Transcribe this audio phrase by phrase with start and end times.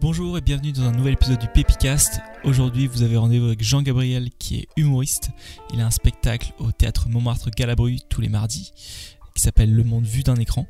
[0.00, 2.20] Bonjour et bienvenue dans un nouvel épisode du Pépicast.
[2.44, 5.30] Aujourd'hui, vous avez rendez-vous avec Jean-Gabriel qui est humoriste.
[5.72, 8.72] Il a un spectacle au théâtre Montmartre Galabru tous les mardis
[9.34, 10.66] qui s'appelle Le monde vu d'un écran.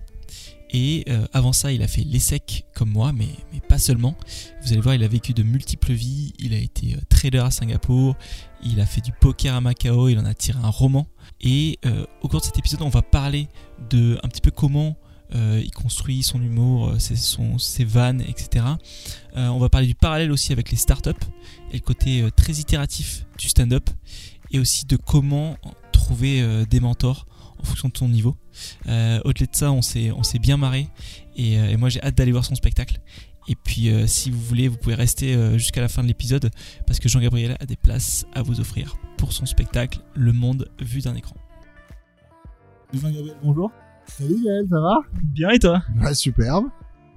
[0.71, 3.29] Et euh, avant ça, il a fait l'ESSEC comme moi, mais,
[3.69, 4.17] pas seulement.
[4.63, 6.33] Vous allez voir, il a vécu de multiples vies.
[6.39, 8.17] Il a été euh, trader à Singapour,
[8.65, 11.07] il a fait du poker à Macao, il en a tiré un roman.
[11.41, 13.49] Et euh, au cours de cet épisode, on va parler
[13.89, 14.97] de un petit peu comment
[15.35, 18.67] euh, il construit son humour, euh, ses, son, vannes, etc.
[19.37, 21.11] Euh, on va parler du parallèle aussi avec les startups
[21.73, 23.89] et le côté très itératif du stand-up
[24.51, 25.57] et aussi de comment
[25.93, 27.27] trouver des mentors
[27.59, 28.37] en fonction de ton niveau.
[28.87, 30.89] Au-delà de ça, on s'est bien marré
[31.37, 33.01] et, moi j'ai hâte d'aller voir son spectacle.
[33.49, 36.51] Et puis si vous voulez, vous pouvez rester jusqu'à la fin de l'épisode
[36.87, 41.01] parce que Jean-Gabriel a des places à vous offrir pour son spectacle Le monde vu
[41.01, 41.37] d'un écran.
[42.93, 43.73] Jean-Gabriel, bonjour.
[44.07, 44.95] Salut Gaël, ça va?
[45.23, 45.83] Bien et toi?
[46.15, 46.67] Superbe.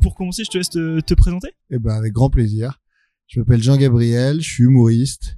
[0.02, 1.50] Pour commencer, je te laisse te, te présenter.
[1.70, 2.80] Eh ben, avec grand plaisir.
[3.28, 5.38] Je m'appelle Jean-Gabriel, je suis humoriste,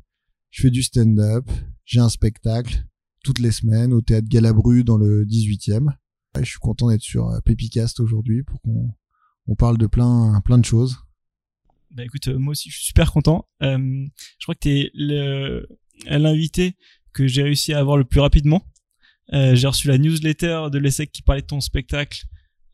[0.51, 1.45] je fais du stand-up,
[1.85, 2.83] j'ai un spectacle
[3.23, 5.85] toutes les semaines au théâtre Galabru dans le 18e.
[5.87, 8.93] Ouais, je suis content d'être sur euh, Pépicast aujourd'hui pour qu'on
[9.47, 10.97] on parle de plein, plein de choses.
[11.91, 13.47] Bah écoute, euh, moi aussi je suis super content.
[13.63, 13.77] Euh,
[14.37, 15.67] je crois que t'es le-
[16.05, 16.75] l'invité
[17.13, 18.63] que j'ai réussi à avoir le plus rapidement.
[19.33, 22.23] Euh, j'ai reçu la newsletter de l'ESSEC qui parlait de ton spectacle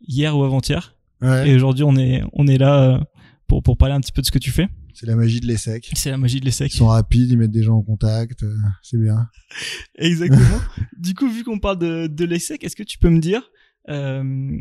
[0.02, 0.96] hier ou avant-hier.
[1.22, 1.50] Ouais.
[1.50, 3.00] Et aujourd'hui on est, on est là euh,
[3.48, 4.68] pour, pour parler un petit peu de ce que tu fais.
[4.94, 5.92] C'est la magie de l'ESSEC.
[5.94, 6.74] C'est la magie de l'ESSEC.
[6.74, 9.28] Ils sont rapides, ils mettent des gens en contact, euh, c'est bien.
[9.98, 10.62] Exactement.
[10.98, 13.50] du coup, vu qu'on parle de, de l'ESSEC, est-ce que tu peux me dire
[13.90, 14.58] euh,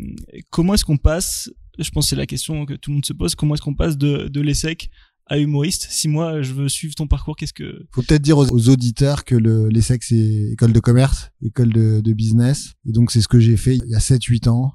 [0.50, 3.12] comment est-ce qu'on passe Je pense que c'est la question que tout le monde se
[3.12, 3.34] pose.
[3.34, 4.90] Comment est-ce qu'on passe de, de l'ESSEC
[5.26, 8.68] à humoriste Si moi, je veux suivre ton parcours, qu'est-ce que Faut peut-être dire aux,
[8.68, 12.74] auditeurs que le, l'ESSEC c'est école de commerce, école de, de business.
[12.86, 14.72] Et donc c'est ce que j'ai fait il y a 7-8 ans.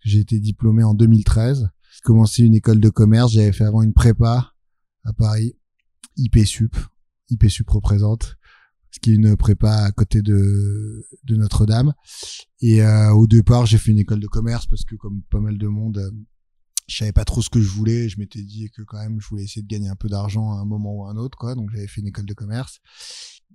[0.00, 1.68] J'ai été diplômé en 2013.
[1.94, 3.32] J'ai commencé une école de commerce.
[3.32, 4.52] J'avais fait avant une prépa
[5.04, 5.56] à Paris.
[6.16, 6.76] IP Sup.
[7.30, 8.36] IP Sup représente.
[8.90, 11.94] Ce qui est une prépa à côté de, de Notre-Dame.
[12.60, 15.58] Et euh, au départ, j'ai fait une école de commerce parce que comme pas mal
[15.58, 16.10] de monde, euh,
[16.86, 18.08] je savais pas trop ce que je voulais.
[18.08, 20.60] Je m'étais dit que quand même, je voulais essayer de gagner un peu d'argent à
[20.60, 21.54] un moment ou à un autre, quoi.
[21.54, 22.80] Donc j'avais fait une école de commerce.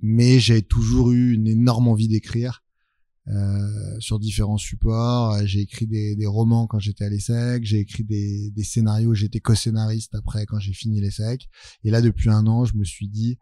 [0.01, 2.63] Mais j'ai toujours eu une énorme envie d'écrire
[3.27, 5.33] euh, sur différents supports.
[5.33, 7.63] Euh, J'ai écrit des, des romans quand j'étais à l'ESSEC.
[7.63, 9.13] J'ai écrit des, des scénarios.
[9.13, 11.47] J'étais co-scénariste après quand j'ai fini l'ESSEC.
[11.83, 13.37] Et là, depuis un an, je me suis dit,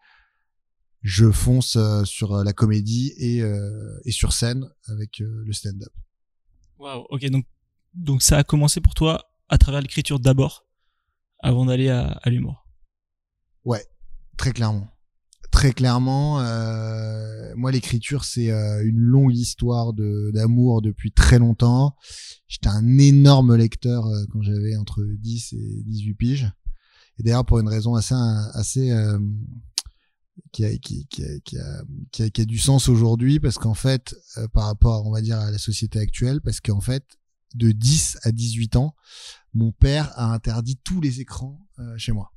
[1.03, 5.93] je fonce euh, sur euh, la comédie et, euh, et sur scène avec le stand-up.
[6.77, 7.05] Waouh.
[7.09, 7.45] Ok, donc
[7.93, 10.65] donc ça a commencé pour toi à travers l'écriture d'abord,
[11.39, 12.67] avant d'aller à, à l'humour.
[14.37, 14.87] Très clairement.
[15.51, 21.95] Très clairement, euh, moi l'écriture c'est euh, une longue histoire de d'amour depuis très longtemps.
[22.47, 26.51] J'étais un énorme lecteur euh, quand j'avais entre 10 et 18 piges.
[27.17, 28.13] Et d'ailleurs pour une raison assez
[28.53, 29.17] assez euh,
[30.51, 31.81] qui, a, qui, qui, a, qui, a,
[32.11, 35.21] qui, a, qui a du sens aujourd'hui parce qu'en fait euh, par rapport on va
[35.21, 37.03] dire à la société actuelle parce qu'en fait
[37.57, 38.95] de 10 à 18 ans,
[39.53, 42.33] mon père a interdit tous les écrans euh, chez moi.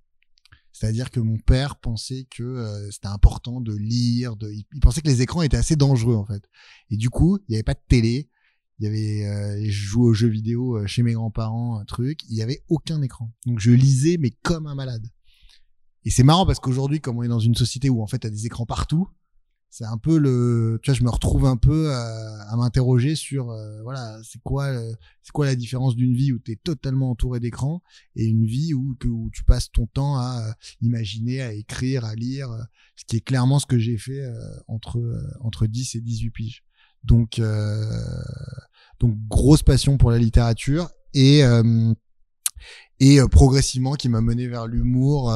[0.72, 5.20] C'est-à-dire que mon père pensait que euh, c'était important de lire, il, pensait que les
[5.20, 6.42] écrans étaient assez dangereux en fait.
[6.90, 8.30] Et du coup, il n'y avait pas de télé,
[8.78, 12.36] il y avait, euh, je jouais aux jeux vidéo chez mes grands-parents, un truc, il
[12.36, 13.32] y avait aucun écran.
[13.46, 15.06] Donc je lisais mais comme un malade.
[16.04, 18.30] Et c'est marrant parce qu'aujourd'hui, comme on est dans une société où en fait a
[18.30, 19.08] des écrans partout,
[19.70, 23.50] c'est un peu le, tu vois, je me retrouve un peu à, à m'interroger sur,
[23.50, 24.92] euh, voilà, c'est quoi, euh,
[25.22, 27.80] c'est quoi la différence d'une vie où tu es totalement entouré d'écrans
[28.16, 32.04] et une vie où, que- où tu passes ton temps à euh, imaginer, à écrire,
[32.04, 32.62] à lire, euh,
[32.96, 34.20] ce qui est clairement ce que j'ai fait
[34.66, 35.00] entre
[35.40, 36.64] entre 10 et 18 piges.
[37.02, 37.40] Donc
[39.00, 41.40] donc grosse passion pour la littérature et
[42.98, 45.32] et progressivement qui m'a mené vers l'humour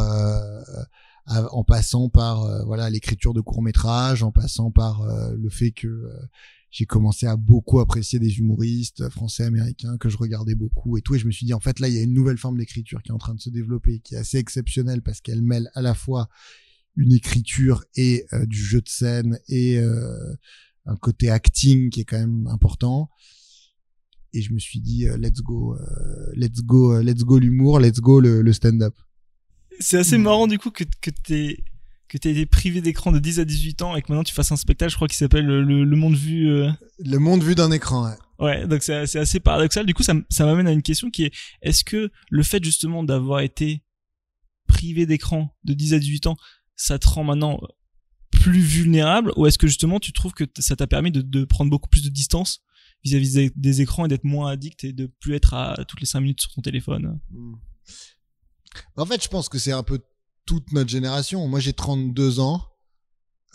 [1.27, 5.71] en passant par euh, voilà l'écriture de courts métrages, en passant par euh, le fait
[5.71, 6.11] que euh,
[6.71, 11.15] j'ai commencé à beaucoup apprécier des humoristes français, américains que je regardais beaucoup et tout.
[11.15, 13.01] Et je me suis dit, en fait, là, il y a une nouvelle forme d'écriture
[13.01, 15.83] qui est en train de se développer, qui est assez exceptionnelle parce qu'elle mêle à
[15.83, 16.29] la fois
[16.97, 20.35] une écriture et euh, du jeu de scène et euh,
[20.87, 23.09] un côté acting qui est quand même important.
[24.33, 27.79] Et je me suis dit, euh, let's go, euh, let's go, euh, let's go l'humour,
[27.79, 28.97] let's go le, le stand-up.
[29.81, 31.65] C'est assez marrant du coup que que t'es
[32.09, 34.53] que t'aies été privé d'écran de 10 à 18 ans et que maintenant tu fasses
[34.53, 36.49] un spectacle, je crois qui s'appelle le, le, le monde vu.
[36.51, 38.05] euh, Le monde vu d'un écran.
[38.09, 38.17] ouais.
[38.41, 39.87] Ouais, donc c'est c'est assez paradoxal.
[39.87, 41.33] Du coup, ça, ça m'amène à une question qui est
[41.63, 43.83] est-ce que le fait justement d'avoir été
[44.67, 46.37] privé d'écran de 10 à 18 ans,
[46.77, 47.61] ça te rend maintenant
[48.31, 49.33] plus vulnérable?
[49.37, 52.03] Ou est-ce que justement tu trouves que ça t'a permis de, de prendre beaucoup plus
[52.03, 52.61] de distance
[53.05, 56.07] vis-à-vis des, des écrans et d'être moins addict et de plus être à toutes les
[56.07, 57.19] 5 minutes sur ton téléphone?
[57.31, 57.55] Mm.
[58.97, 60.01] En fait, je pense que c'est un peu
[60.47, 61.47] toute notre génération.
[61.49, 62.63] Moi, j'ai 32 ans.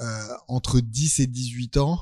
[0.01, 1.99] Euh, entre 10 et 18 ans,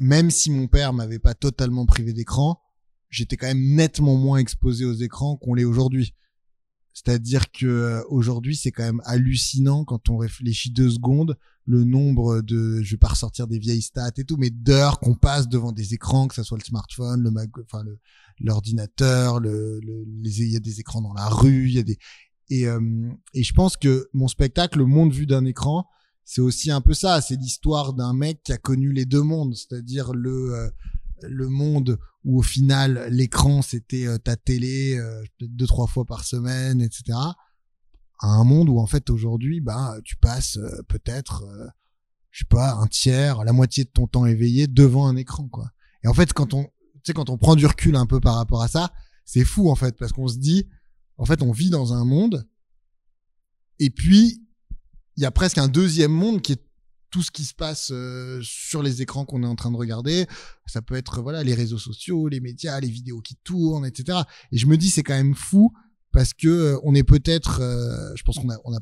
[0.00, 2.60] même si mon père m'avait pas totalement privé d'écran,
[3.08, 6.14] j'étais quand même nettement moins exposé aux écrans qu'on l'est aujourd'hui.
[6.92, 12.40] C'est-à-dire que euh, aujourd'hui, c'est quand même hallucinant quand on réfléchit deux secondes le nombre
[12.42, 15.72] de, je vais pas ressortir des vieilles stats et tout, mais d'heures qu'on passe devant
[15.72, 17.84] des écrans, que ça soit le smartphone, le mag, enfin
[18.40, 19.80] l'ordinateur, le,
[20.24, 21.98] il y a des écrans dans la rue, il y a des
[22.48, 22.80] et euh,
[23.32, 25.86] et je pense que mon spectacle, le monde vu d'un écran,
[26.24, 27.20] c'est aussi un peu ça.
[27.20, 30.70] C'est l'histoire d'un mec qui a connu les deux mondes, c'est-à-dire le euh,
[31.22, 36.24] le monde où au final l'écran c'était euh, ta télé euh, deux trois fois par
[36.24, 37.18] semaine, etc.
[38.18, 40.58] À un monde où en fait aujourd'hui, bah tu passes
[40.88, 41.42] peut-être,
[42.30, 45.70] je sais pas, un tiers, la moitié de ton temps éveillé devant un écran, quoi.
[46.04, 46.70] Et en fait, quand on, tu
[47.04, 48.92] sais, quand on prend du recul un peu par rapport à ça,
[49.24, 50.68] c'est fou en fait parce qu'on se dit,
[51.16, 52.46] en fait, on vit dans un monde
[53.78, 54.46] et puis
[55.16, 56.69] il y a presque un deuxième monde qui est
[57.10, 60.26] tout ce qui se passe euh, sur les écrans qu'on est en train de regarder.
[60.66, 64.18] Ça peut être voilà les réseaux sociaux, les médias, les vidéos qui tournent, etc.
[64.52, 65.72] Et je me dis c'est quand même fou
[66.12, 68.80] parce que euh, on est peut-être, euh, je pense qu'on a on a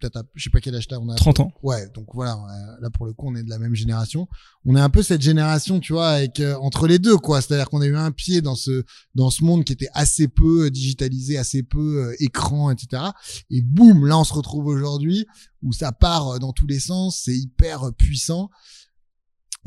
[0.00, 1.52] peut-être, je sais pas quel âge t'as, on a 30 ans.
[1.62, 2.38] Ouais, donc voilà,
[2.80, 4.28] là pour le coup, on est de la même génération.
[4.64, 7.40] On est un peu cette génération, tu vois, avec euh, entre les deux, quoi.
[7.40, 10.66] C'est-à-dire qu'on a eu un pied dans ce dans ce monde qui était assez peu
[10.66, 13.02] euh, digitalisé, assez peu euh, écran, etc.
[13.50, 15.26] Et boum, là, on se retrouve aujourd'hui
[15.62, 18.50] où ça part dans tous les sens, c'est hyper puissant.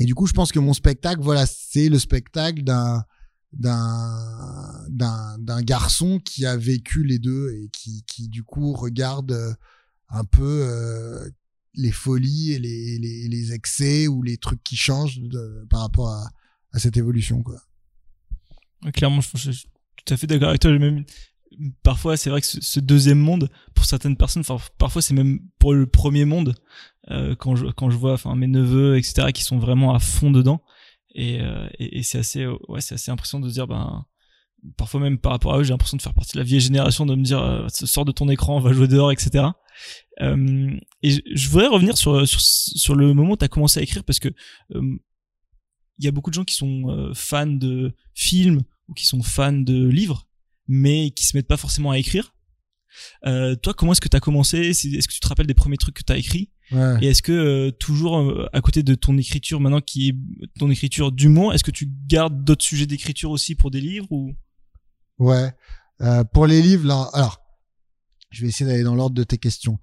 [0.00, 3.04] Et du coup, je pense que mon spectacle, voilà, c'est le spectacle d'un
[3.52, 9.56] d'un d'un d'un garçon qui a vécu les deux et qui qui du coup regarde
[10.14, 11.28] un peu euh,
[11.74, 15.20] les folies et les, les, excès ou les trucs qui changent
[15.68, 16.30] par rapport à,
[16.78, 17.60] cette évolution quoi.
[18.92, 19.68] Clairement, je, suis
[20.04, 20.76] tout à fait d'accord avec toi.
[20.76, 21.04] Même,
[21.82, 24.42] parfois, c'est vrai que ce, deuxième monde, pour certaines personnes,
[24.78, 26.54] parfois c'est même pour le premier monde.
[27.10, 30.62] Euh, quand je quand je vois, mes neveux, etc., qui sont vraiment à fond dedans,
[31.14, 34.04] et, euh, et, c'est assez, ouais, assez impressionnant de dire, ben
[34.76, 37.06] parfois même par rapport à eux, j'ai l'impression de faire partie de la vieille génération,
[37.06, 39.46] de me dire, euh, sors de ton écran, on va jouer dehors, etc.
[40.20, 43.82] Euh, et je voudrais revenir sur, sur, sur le moment où tu as commencé à
[43.82, 44.28] écrire, parce que
[44.74, 44.96] euh,
[45.98, 49.22] il y a beaucoup de gens qui sont euh, fans de films ou qui sont
[49.22, 50.28] fans de livres,
[50.66, 52.34] mais qui se mettent pas forcément à écrire.
[53.26, 55.76] Euh, toi, comment est-ce que tu as commencé Est-ce que tu te rappelles des premiers
[55.76, 56.98] trucs que tu as écrits ouais.
[57.02, 60.16] Et est-ce que toujours à côté de ton écriture maintenant qui est
[60.60, 64.32] ton écriture d'humour, est-ce que tu gardes d'autres sujets d'écriture aussi pour des livres ou?
[65.18, 65.52] Ouais.
[66.00, 67.43] Euh, pour les livres, là, alors,
[68.34, 69.78] je vais essayer d'aller dans l'ordre de tes questions.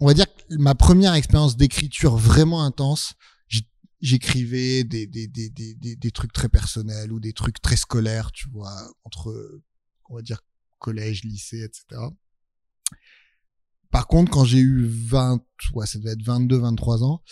[0.00, 3.14] On va dire que ma première expérience d'écriture vraiment intense,
[4.00, 8.50] j'écrivais des, des, des, des, des trucs très personnels ou des trucs très scolaires, tu
[8.50, 9.62] vois, entre,
[10.10, 10.40] on va dire,
[10.80, 12.02] collège, lycée, etc.
[13.92, 15.40] Par contre, quand j'ai eu 20,
[15.74, 17.22] ouais, ça devait être 22, 23 ans,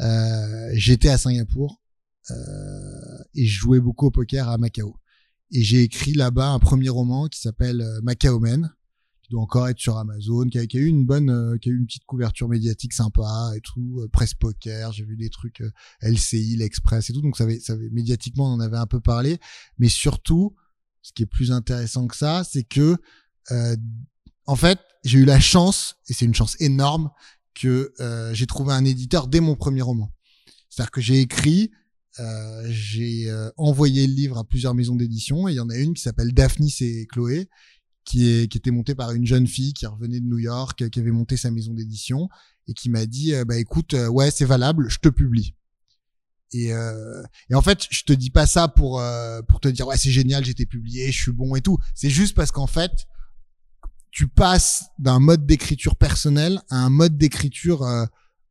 [0.00, 1.82] euh, j'étais à Singapour
[2.30, 2.34] euh,
[3.34, 4.96] et je jouais beaucoup au poker à Macao
[5.52, 8.74] et j'ai écrit là-bas un premier roman qui s'appelle euh, Macao Man
[9.26, 11.68] qui doit encore être sur Amazon, qui a, qui a eu une bonne, euh, qui
[11.68, 15.30] a eu une petite couverture médiatique sympa et tout, euh, presse poker, j'ai vu des
[15.30, 15.62] trucs
[16.00, 19.00] LCI, l'Express et tout, donc ça avait, ça avait, médiatiquement on en avait un peu
[19.00, 19.38] parlé,
[19.78, 20.54] mais surtout,
[21.02, 22.96] ce qui est plus intéressant que ça, c'est que
[24.46, 27.10] en fait, j'ai eu la chance, et c'est une chance énorme,
[27.54, 27.92] que
[28.32, 30.12] j'ai trouvé un éditeur dès mon premier roman.
[30.68, 31.70] C'est-à-dire que j'ai écrit,
[32.18, 35.76] euh, j'ai euh, envoyé le livre à plusieurs maisons d'édition et il y en a
[35.76, 37.48] une qui s'appelle Daphnis et Chloé
[38.06, 41.00] qui est qui était montée par une jeune fille qui revenait de New York qui
[41.00, 42.30] avait monté sa maison d'édition
[42.66, 45.54] et qui m'a dit euh, bah écoute ouais c'est valable je te publie
[46.52, 46.68] et,
[47.50, 49.02] et en fait je te dis pas ça pour
[49.48, 52.08] pour te dire ouais c'est génial j'ai été publié je suis bon et tout c'est
[52.08, 52.92] juste parce qu'en fait
[54.12, 57.84] tu passes d'un mode d'écriture personnel à un mode d'écriture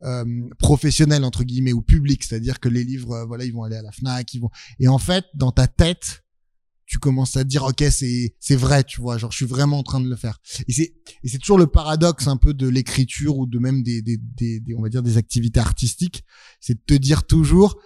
[0.03, 0.25] euh,
[0.59, 3.81] professionnel entre guillemets ou public, c'est-à-dire que les livres, euh, voilà, ils vont aller à
[3.81, 4.51] la Fnac, ils vont.
[4.77, 6.24] Et en fait, dans ta tête,
[6.85, 9.83] tu commences à dire ok c'est c'est vrai tu vois genre je suis vraiment en
[9.83, 13.37] train de le faire et c'est et c'est toujours le paradoxe un peu de l'écriture
[13.37, 16.23] ou de même des, des, des, des on va dire des activités artistiques
[16.59, 17.79] c'est de te dire toujours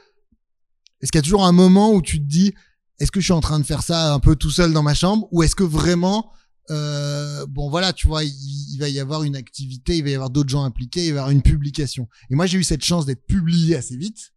[1.02, 2.54] est-ce qu'il y a toujours un moment où tu te dis
[3.00, 4.94] est-ce que je suis en train de faire ça un peu tout seul dans ma
[4.94, 6.32] chambre ou est-ce que vraiment
[6.72, 10.30] euh, bon voilà, tu vois, il, va y avoir une activité, il va y avoir
[10.30, 12.08] d'autres gens impliqués, il va y avoir une publication.
[12.30, 14.34] Et moi, j'ai eu cette chance d'être publié assez vite.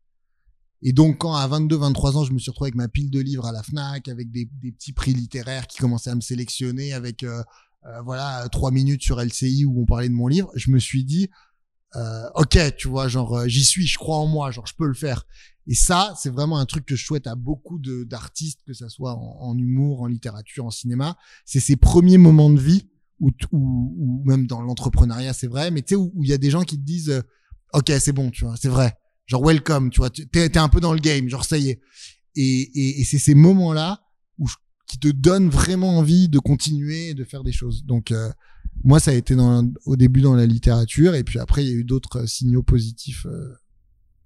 [0.83, 3.21] Et donc, quand à 22, 23 ans, je me suis retrouvé avec ma pile de
[3.21, 6.93] livres à la Fnac, avec des, des petits prix littéraires qui commençaient à me sélectionner,
[6.93, 7.43] avec euh,
[7.87, 11.05] euh, voilà trois minutes sur LCI où on parlait de mon livre, je me suis
[11.05, 11.29] dit,
[11.95, 14.95] euh, ok, tu vois, genre j'y suis, je crois en moi, genre je peux le
[14.95, 15.25] faire.
[15.69, 19.15] Et ça, c'est vraiment un truc que je souhaite à beaucoup d'artistes, que ça soit
[19.15, 21.17] en, humour, en littérature, en cinéma.
[21.45, 22.89] C'est ces premiers moments de vie
[23.21, 26.39] ou, ou, ou même dans l'entrepreneuriat, c'est vrai, mais tu sais, où il y a
[26.39, 27.23] des gens qui te disent, euh,
[27.73, 28.97] ok, c'est bon, tu vois, c'est vrai.
[29.33, 31.81] Genre, welcome, tu vois, t'es, t'es un peu dans le game, genre, ça y est.
[32.37, 34.03] Et, et, c'est ces moments-là
[34.39, 34.47] où
[34.87, 37.85] qui te donnent vraiment envie de continuer et de faire des choses.
[37.87, 38.31] Donc, euh,
[38.85, 39.35] moi, ça a été
[39.87, 43.25] au début dans la littérature, et puis après, il y a eu d'autres signaux positifs
[43.25, 43.55] euh,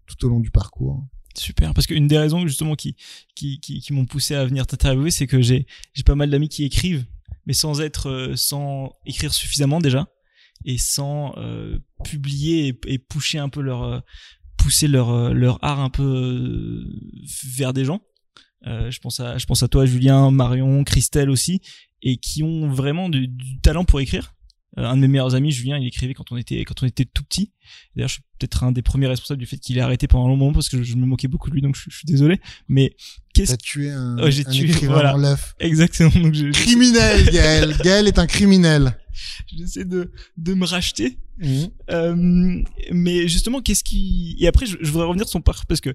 [0.06, 1.06] tout au long du parcours.
[1.38, 2.96] Super, parce qu'une des raisons justement qui
[3.36, 6.64] qui, qui, m'ont poussé à venir t'interviewer, c'est que j'ai j'ai pas mal d'amis qui
[6.64, 7.04] écrivent,
[7.44, 10.08] mais sans être euh, sans écrire suffisamment déjà
[10.64, 14.00] et sans euh, publier et, et, pousser un peu leur euh,
[14.66, 16.84] pousser leur euh, leur art un peu
[17.56, 18.00] vers des gens.
[18.64, 21.60] je pense à je pense à toi Julien, Marion, Christelle aussi
[22.02, 23.30] et qui ont vraiment du,
[23.62, 24.35] talent pour écrire euh,
[24.76, 27.22] un de mes meilleurs amis, Julien, il écrivait quand on était quand on était tout
[27.24, 27.52] petit.
[27.94, 30.28] D'ailleurs, je suis peut-être un des premiers responsables du fait qu'il ait arrêté pendant un
[30.28, 32.40] long moment parce que je, me moquais beaucoup de lui, donc je, je suis désolé.
[32.68, 32.94] Mais
[33.34, 35.36] qu'est-ce T'as tué un, oh, j'ai un tué, voilà.
[35.60, 36.10] Exactement.
[36.10, 37.76] Donc je, criminel, Gaël.
[37.82, 38.98] Gaël est un criminel.
[39.56, 41.18] J'essaie de de me racheter.
[41.38, 41.64] Mmh.
[41.90, 45.80] Euh, mais justement, qu'est-ce qui et après, je, je voudrais revenir sur son parcours parce
[45.80, 45.94] que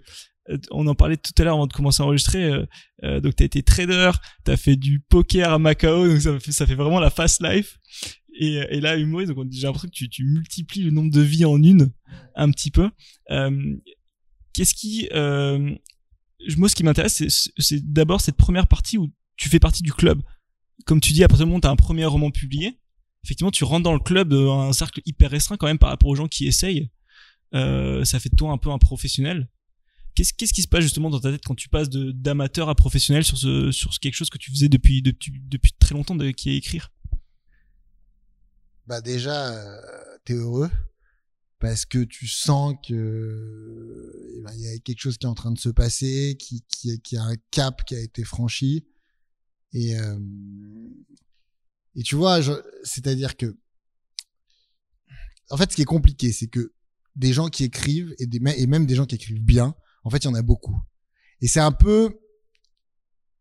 [0.49, 2.43] euh, on en parlait tout à l'heure avant de commencer à enregistrer.
[2.43, 2.65] Euh,
[3.03, 4.11] euh, donc, t'as été trader,
[4.43, 7.77] t'as fait du poker à Macao, donc ça fait, ça fait vraiment la fast life.
[8.41, 11.61] Et, et là, humoriste, j'ai l'impression que tu, tu multiplies le nombre de vies en
[11.61, 11.91] une,
[12.35, 12.89] un petit peu.
[13.29, 13.75] Euh,
[14.53, 15.75] Qu'est-ce qui, euh,
[16.57, 17.23] moi, ce qui m'intéresse,
[17.57, 20.21] c'est d'abord cette première partie où tu fais partie du club.
[20.85, 22.79] Comme tu dis, à partir du moment où as un premier roman publié,
[23.23, 26.09] effectivement, tu rentres dans le club, euh, un cercle hyper restreint quand même par rapport
[26.09, 26.89] aux gens qui essayent.
[27.53, 29.49] Euh, ça fait de toi un peu un professionnel.
[30.15, 33.23] Qu'est-ce qu'est-ce qui se passe justement dans ta tête quand tu passes d'amateur à professionnel
[33.23, 36.57] sur ce sur quelque chose que tu faisais depuis depuis depuis très longtemps qui est
[36.57, 36.91] écrire?
[38.91, 39.81] Bah déjà euh,
[40.25, 40.69] t'es heureux
[41.59, 45.33] parce que tu sens que eh ben, il y a quelque chose qui est en
[45.33, 48.85] train de se passer, qui qui qui a un cap qui a été franchi
[49.71, 50.19] et euh,
[51.95, 52.41] et tu vois,
[52.83, 53.57] c'est-à-dire que
[55.49, 56.73] en fait ce qui est compliqué, c'est que
[57.15, 60.17] des gens qui écrivent et des et même des gens qui écrivent bien, en fait,
[60.17, 60.77] il y en a beaucoup.
[61.39, 62.19] Et c'est un peu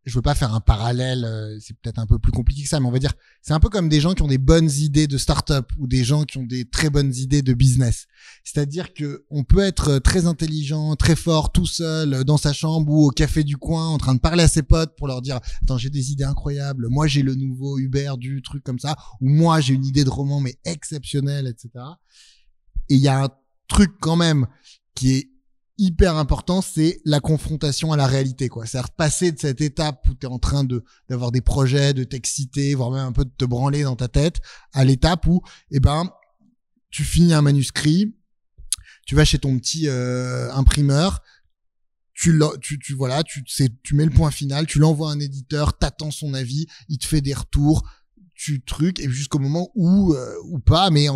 [0.07, 2.81] je veux pas faire un parallèle, euh, c'est peut-être un peu plus compliqué que ça,
[2.81, 5.07] mais on va dire, c'est un peu comme des gens qui ont des bonnes idées
[5.07, 8.07] de start-up ou des gens qui ont des très bonnes idées de business.
[8.43, 13.09] C'est-à-dire que on peut être très intelligent, très fort, tout seul, dans sa chambre ou
[13.09, 15.77] au café du coin, en train de parler à ses potes pour leur dire, attends,
[15.77, 19.61] j'ai des idées incroyables, moi j'ai le nouveau Uber du truc comme ça, ou moi
[19.61, 21.85] j'ai une idée de roman mais exceptionnelle, etc.
[22.89, 23.29] Et il y a un
[23.69, 24.47] truc quand même
[24.95, 25.30] qui est
[25.81, 28.67] hyper important, c'est la confrontation à la réalité, quoi.
[28.67, 32.05] C'est-à-dire passer de cette étape où tu es en train de d'avoir des projets, de
[32.05, 34.41] t'exciter, voire même un peu de te branler dans ta tête,
[34.75, 36.11] à l'étape où, eh ben,
[36.91, 38.15] tu finis un manuscrit,
[39.07, 41.21] tu vas chez ton petit euh, imprimeur,
[42.13, 43.43] tu, tu, tu voilà, tu,
[43.83, 47.07] tu mets le point final, tu l'envoies à un éditeur, t'attends son avis, il te
[47.07, 47.89] fait des retours,
[48.35, 51.07] tu trucs, et jusqu'au moment où euh, ou pas, mais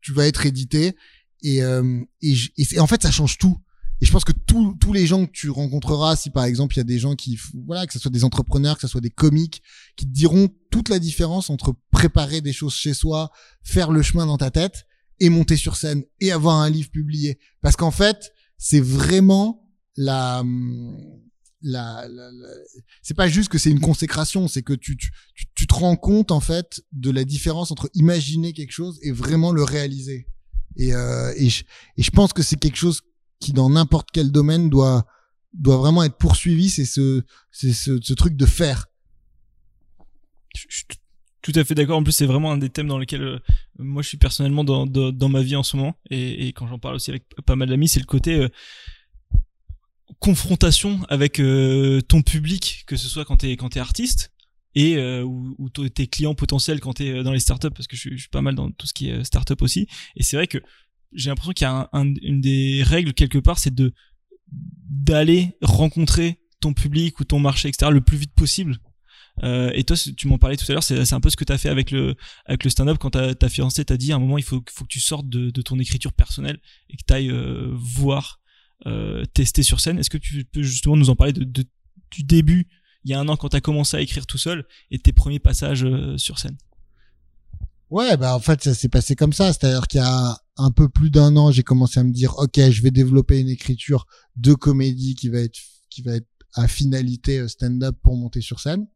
[0.00, 0.94] tu vas être édité.
[1.42, 3.58] Et, euh, et, et en fait, ça change tout
[4.02, 6.78] et je pense que tous tous les gens que tu rencontreras, si par exemple il
[6.78, 9.10] y a des gens qui, voilà, que ce soit des entrepreneurs, que ce soit des
[9.10, 9.62] comiques,
[9.96, 13.30] qui te diront toute la différence entre préparer des choses chez soi,
[13.62, 14.86] faire le chemin dans ta tête
[15.20, 17.38] et monter sur scène et avoir un livre publié.
[17.60, 20.42] Parce qu'en fait, c'est vraiment la,
[21.60, 22.30] la, la,
[23.02, 25.12] c'est pas juste que c'est une consécration, c'est que tu, tu,
[25.54, 29.52] tu te rends compte en fait de la différence entre imaginer quelque chose et vraiment
[29.52, 30.26] le réaliser.
[30.74, 31.62] Et, euh, et, je,
[31.96, 33.02] et je pense que c'est quelque chose
[33.42, 35.04] qui dans n'importe quel domaine doit
[35.52, 38.86] doit vraiment être poursuivi, c'est ce c'est ce, truc de faire.
[40.54, 40.86] Je, suis
[41.42, 41.98] tout à fait d'accord.
[41.98, 43.38] En plus, c'est vraiment un des thèmes dans lesquels euh,
[43.78, 46.94] moi je suis personnellement dans, dans, ma vie en ce moment et, quand j'en parle
[46.94, 48.48] aussi avec pas mal d'amis, c'est le côté euh,
[50.20, 54.32] confrontation avec euh, ton public, que ce soit quand t'es quand t'es artiste
[54.74, 58.40] et ou, tes clients potentiels quand t'es dans les startups parce que je suis, pas
[58.40, 60.58] mal dans tout ce qui est startup aussi et c'est vrai que
[61.14, 63.92] j'ai l'impression qu'il y a un, une des règles quelque part, c'est de
[64.50, 67.90] d'aller rencontrer ton public ou ton marché, etc.
[67.90, 68.78] le plus vite possible.
[69.42, 71.52] Euh, et toi, tu m'en parlais tout à l'heure, c'est un peu ce que tu
[71.52, 72.14] as fait avec le,
[72.44, 74.92] avec le stand-up quand ta, fiancée t'a dit à un moment il faut, faut que
[74.92, 76.58] tu sortes de, de ton écriture personnelle
[76.90, 78.40] et que tu ailles euh, voir,
[78.86, 79.98] euh, tester sur scène.
[79.98, 81.64] Est-ce que tu peux justement nous en parler de, de
[82.10, 82.68] du début,
[83.04, 85.12] il y a un an quand tu as commencé à écrire tout seul et tes
[85.12, 86.58] premiers passages euh, sur scène?
[87.92, 90.88] Ouais, bah en fait ça s'est passé comme ça, c'est-à-dire qu'il y a un peu
[90.88, 94.06] plus d'un an, j'ai commencé à me dire OK, je vais développer une écriture
[94.36, 95.58] de comédie qui va être
[95.90, 98.86] qui va être à finalité euh, stand-up pour monter sur scène.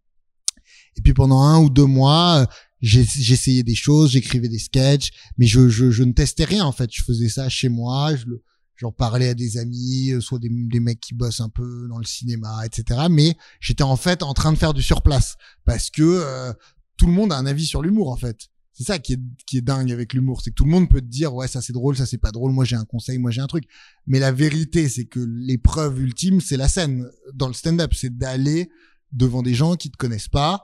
[0.96, 2.46] Et puis pendant un ou deux mois, euh,
[2.80, 6.88] j'essayais des choses, j'écrivais des sketchs, mais je, je, je ne testais rien en fait.
[6.90, 8.42] Je faisais ça chez moi, je le
[8.76, 11.98] j'en parlais à des amis, euh, soit des, des, mecs qui bossent un peu dans
[11.98, 13.08] le cinéma, etc.
[13.10, 15.36] Mais j'étais en fait en train de faire du surplace
[15.66, 16.54] parce que
[16.96, 19.56] tout le monde a un avis sur l'humour en fait C'est ça qui est, qui
[19.56, 21.72] est dingue avec l'humour, c'est que tout le monde peut te dire ouais ça c'est
[21.72, 23.64] drôle, ça c'est pas drôle, moi j'ai un conseil, moi j'ai un truc.
[24.06, 28.68] Mais la vérité c'est que l'épreuve ultime c'est la scène dans le stand-up, c'est d'aller
[29.12, 30.62] devant des gens qui te connaissent pas,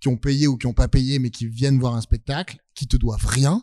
[0.00, 2.88] qui ont payé ou qui ont pas payé mais qui viennent voir un spectacle, qui
[2.88, 3.62] te doivent rien.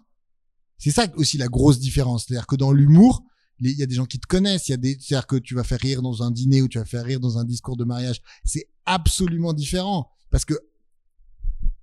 [0.78, 3.26] C'est ça aussi la grosse différence, c'est-à-dire que dans l'humour,
[3.60, 5.56] il y a des gens qui te connaissent, il y a des, c'est-à-dire que tu
[5.56, 7.84] vas faire rire dans un dîner ou tu vas faire rire dans un discours de
[7.84, 10.54] mariage, c'est absolument différent parce que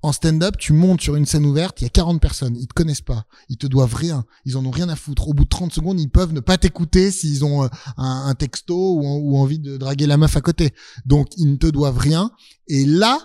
[0.03, 2.73] en stand-up, tu montes sur une scène ouverte, il y a 40 personnes, ils te
[2.73, 5.29] connaissent pas, ils te doivent rien, ils en ont rien à foutre.
[5.29, 8.75] Au bout de 30 secondes, ils peuvent ne pas t'écouter s'ils ont euh, un, texto
[8.75, 10.73] ou, envie de draguer la meuf à côté.
[11.05, 12.31] Donc, ils ne te doivent rien.
[12.69, 13.19] Et là,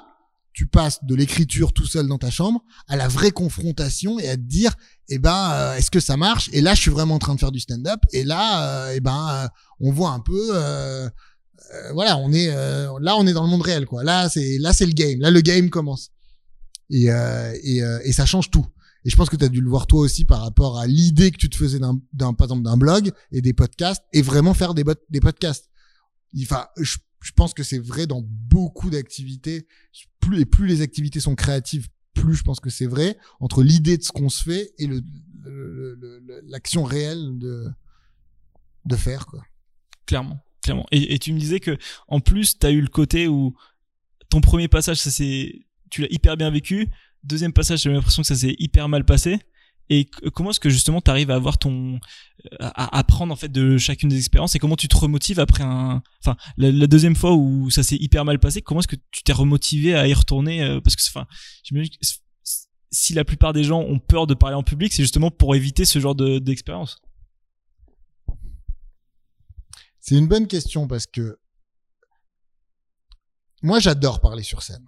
[0.51, 4.35] tu passes de l'écriture tout seul dans ta chambre à la vraie confrontation et à
[4.35, 4.73] te dire,
[5.07, 6.49] eh ben, euh, est-ce que ça marche?
[6.51, 7.99] Et là, je suis vraiment en train de faire du stand-up.
[8.11, 9.47] Et là, euh, eh ben,
[9.79, 11.09] on voit un peu.
[11.93, 14.03] voilà, on est là, on est dans le monde réel, quoi.
[14.03, 15.19] Là, c'est là, c'est le game.
[15.21, 16.09] Là, le game commence
[16.89, 18.65] et, euh, et, euh, et ça change tout.
[19.03, 21.31] Et je pense que tu as dû le voir toi aussi par rapport à l'idée
[21.31, 24.53] que tu te faisais d'un, d'un par exemple d'un blog et des podcasts et vraiment
[24.53, 25.69] faire des, des podcasts.
[26.41, 29.67] Enfin, je, je pense que c'est vrai dans beaucoup d'activités.
[30.19, 33.97] Plus et plus les activités sont créatives, plus je pense que c'est vrai entre l'idée
[33.97, 35.03] de ce qu'on se fait et le,
[36.47, 37.67] l'action réelle de
[38.85, 39.43] de faire quoi.
[40.07, 40.85] Clairement, clairement.
[40.91, 41.77] Et, et tu me disais que
[42.07, 43.55] en plus tu as eu le côté où
[44.29, 45.64] ton premier passage ça s'est
[45.95, 46.89] tu l'as hyper bien vécu.
[47.23, 49.39] Deuxième passage, j'ai l'impression que ça s'est hyper mal passé.
[49.89, 51.99] Et comment est-ce que justement tu arrives à avoir ton
[52.59, 54.55] à apprendre en fait de chacune des expériences?
[54.55, 58.25] Et comment tu te remotives après un enfin la, deuxième fois où ça s'est hyper
[58.25, 61.27] mal passé comment est-ce que tu t'es remotivé à y retourner euh, parce que enfin
[61.63, 61.93] j'imagine
[62.91, 65.85] si la plupart des gens ont peur de parler en public c'est justement pour éviter
[65.85, 66.97] ce genre de d'expérience
[69.99, 71.37] c'est une bonne question parce que
[73.61, 74.85] moi j'adore parler sur scène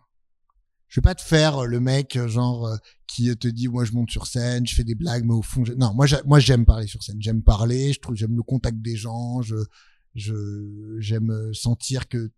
[0.88, 2.78] je vais pas te faire euh, le mec euh, genre euh,
[3.08, 5.64] qui te dit moi je monte sur scène, je fais des blagues mais au fond
[5.78, 8.96] non, moi moi j'aime parler sur scène, j'aime parler, je trouve j'aime le contact des
[8.96, 9.56] gens, je
[10.16, 12.32] je j'aime sentir que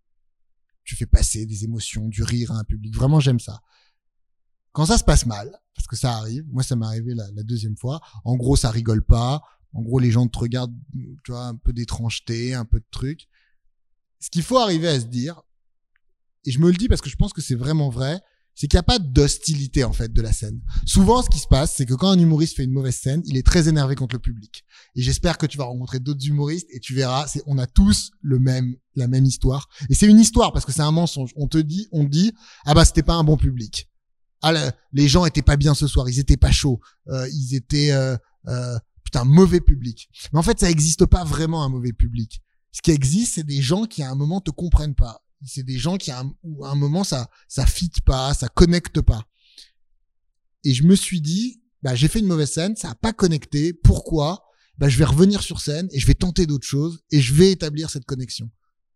[0.84, 2.94] tu fais passer des émotions, du rire à un public.
[2.94, 3.60] Vraiment j'aime ça.
[4.72, 7.42] Quand ça se passe mal, parce que ça arrive, moi ça m'est arrivé la, la
[7.42, 10.76] deuxième fois, en gros ça rigole pas, en gros les gens te regardent,
[11.24, 13.28] tu vois, un peu d'étrangeté, un peu de trucs.
[14.18, 15.40] Ce qu'il faut arriver à se dire,
[16.44, 18.20] et je me le dis parce que je pense que c'est vraiment vrai,
[18.60, 20.60] c'est qu'il n'y a pas d'hostilité en fait de la scène.
[20.84, 23.38] Souvent, ce qui se passe, c'est que quand un humoriste fait une mauvaise scène, il
[23.38, 24.66] est très énervé contre le public.
[24.94, 28.10] Et j'espère que tu vas rencontrer d'autres humoristes et tu verras, c'est, on a tous
[28.20, 29.66] le même, la même histoire.
[29.88, 31.30] Et c'est une histoire parce que c'est un mensonge.
[31.36, 32.34] On te dit, on dit,
[32.66, 33.88] ah bah c'était pas un bon public.
[34.42, 34.52] Ah,
[34.92, 38.14] les gens étaient pas bien ce soir, ils étaient pas chauds, euh, ils étaient euh,
[38.48, 40.10] euh, putain mauvais public.
[40.34, 42.42] Mais en fait, ça existe pas vraiment un mauvais public.
[42.72, 45.78] Ce qui existe, c'est des gens qui à un moment te comprennent pas c'est des
[45.78, 49.24] gens qui à un, moment ça ça fit pas, ça connecte pas.
[50.64, 53.72] Et je me suis dit, bah j'ai fait une mauvaise scène, ça a pas connecté.
[53.72, 54.44] Pourquoi?
[54.78, 57.50] Bah je vais revenir sur scène et je vais tenter d'autres choses et je vais
[57.52, 58.50] établir cette connexion.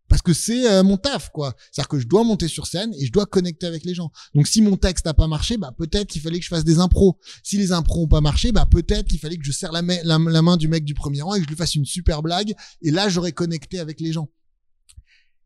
[0.07, 1.55] Parce que c'est euh, mon taf, quoi.
[1.71, 4.11] C'est-à-dire que je dois monter sur scène et je dois connecter avec les gens.
[4.35, 6.77] Donc si mon texte n'a pas marché, bah peut-être qu'il fallait que je fasse des
[6.77, 7.17] impros.
[7.43, 10.41] Si les impros ont pas marché, bah peut-être qu'il fallait que je serre la, la
[10.41, 12.53] main du mec du premier rang et que je lui fasse une super blague.
[12.83, 14.29] Et là, j'aurais connecté avec les gens.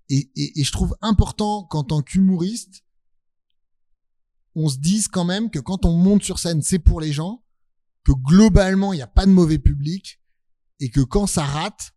[0.10, 2.84] Et, et, et je trouve important qu'en tant qu'humoriste,
[4.56, 7.43] on se dise quand même que quand on monte sur scène, c'est pour les gens,
[8.04, 10.19] que globalement, il n'y a pas de mauvais public,
[10.80, 11.91] et que quand ça rate,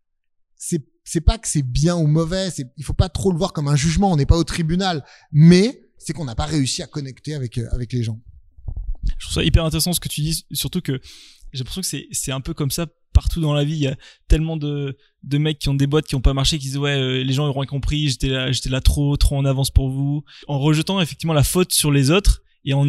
[0.56, 3.52] c'est c'est pas que c'est bien ou mauvais, c'est il faut pas trop le voir
[3.52, 6.86] comme un jugement, on n'est pas au tribunal, mais c'est qu'on n'a pas réussi à
[6.86, 8.20] connecter avec euh, avec les gens.
[9.18, 11.00] Je trouve ça hyper intéressant ce que tu dis, surtout que
[11.52, 13.74] j'ai l'impression que c'est c'est un peu comme ça partout dans la vie.
[13.74, 13.96] Il y a
[14.28, 16.96] tellement de, de mecs qui ont des boîtes qui ont pas marché, qui disent ouais,
[16.96, 20.24] euh, les gens auront compris, j'étais là, j'étais là trop, trop en avance pour vous.
[20.48, 22.84] En rejetant effectivement la faute sur les autres et en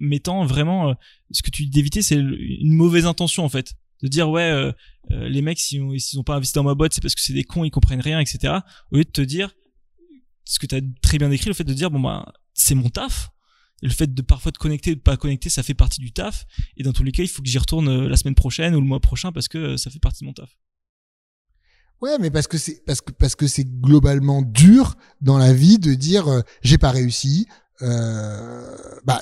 [0.00, 0.94] mettant vraiment euh,
[1.30, 3.74] ce que tu dis d'éviter, c'est une mauvaise intention en fait.
[4.02, 4.72] De dire ouais, euh,
[5.10, 7.44] les mecs s'ils ont, ont pas investi dans ma boîte, c'est parce que c'est des
[7.44, 8.54] cons, ils comprennent rien, etc.
[8.90, 9.54] Au lieu de te dire
[10.44, 12.88] ce que tu as très bien décrit, le fait de dire bon bah c'est mon
[12.88, 13.30] taf,
[13.82, 16.46] le fait de parfois de connecter ou de pas connecter, ça fait partie du taf.
[16.76, 18.80] Et dans tous les cas, il faut que j'y retourne euh, la semaine prochaine ou
[18.80, 20.56] le mois prochain parce que euh, ça fait partie de mon taf.
[22.02, 25.78] Ouais, mais parce que c'est parce que parce que c'est globalement dur dans la vie
[25.78, 27.46] de dire euh, j'ai pas réussi,
[27.80, 29.20] euh, bah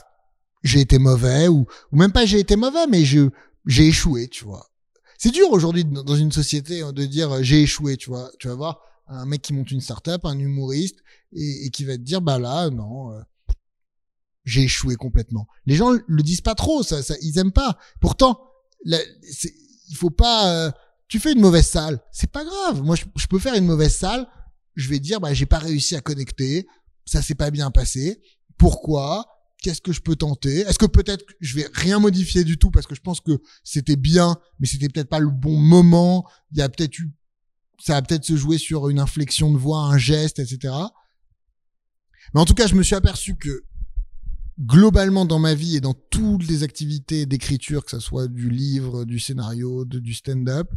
[0.63, 3.29] j'ai été mauvais ou ou même pas j'ai été mauvais, mais je
[3.67, 4.67] j'ai échoué, tu vois.
[5.19, 8.31] C'est dur aujourd'hui dans une société hein, de dire j'ai échoué, tu vois.
[8.39, 11.01] Tu vas voir un mec qui monte une startup, un humoriste
[11.35, 13.13] et, et qui va te dire bah là non
[14.45, 15.47] j'ai échoué complètement.
[15.67, 17.79] Les gens le disent pas trop, ça, ça ils aiment pas.
[18.01, 18.41] Pourtant,
[18.85, 20.53] il faut pas.
[20.53, 20.71] Euh,
[21.09, 22.83] tu fais une mauvaise salle, c'est pas grave.
[22.83, 24.27] Moi, je, peux faire une mauvaise salle.
[24.77, 26.67] Je vais dire, bah, j'ai pas réussi à connecter,
[27.05, 28.23] ça s'est pas bien passé.
[28.57, 29.27] Pourquoi?
[29.61, 30.61] Qu'est-ce que je peux tenter?
[30.61, 33.97] Est-ce que peut-être je vais rien modifier du tout parce que je pense que c'était
[33.97, 36.27] bien, mais c'était peut-être pas le bon moment.
[36.53, 37.11] Il y a peut-être eu,
[37.79, 40.73] ça va peut-être se jouer sur une inflexion de voix, un geste, etc.
[42.33, 43.65] Mais en tout cas, je me suis aperçu que
[44.61, 49.05] globalement dans ma vie et dans toutes les activités d'écriture, que ce soit du livre,
[49.05, 50.71] du scénario, du stand-up,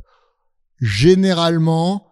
[0.79, 2.07] généralement,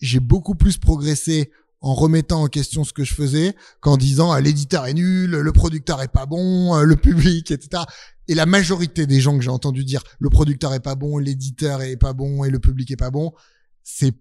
[0.00, 4.40] j'ai beaucoup plus progressé en remettant en question ce que je faisais qu'en disant ah,
[4.40, 7.82] l'éditeur est nul, le producteur est pas bon, euh, le public, etc.
[8.26, 11.82] Et la majorité des gens que j'ai entendu dire le producteur est pas bon, l'éditeur
[11.82, 13.32] est pas bon et le public est pas bon,
[13.82, 14.14] c'est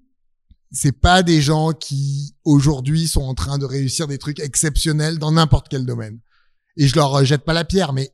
[0.76, 5.32] c'est pas des gens qui aujourd'hui sont en train de réussir des trucs exceptionnels dans
[5.32, 6.20] n'importe quel domaine.
[6.78, 8.12] Et je leur jette pas la pierre, mais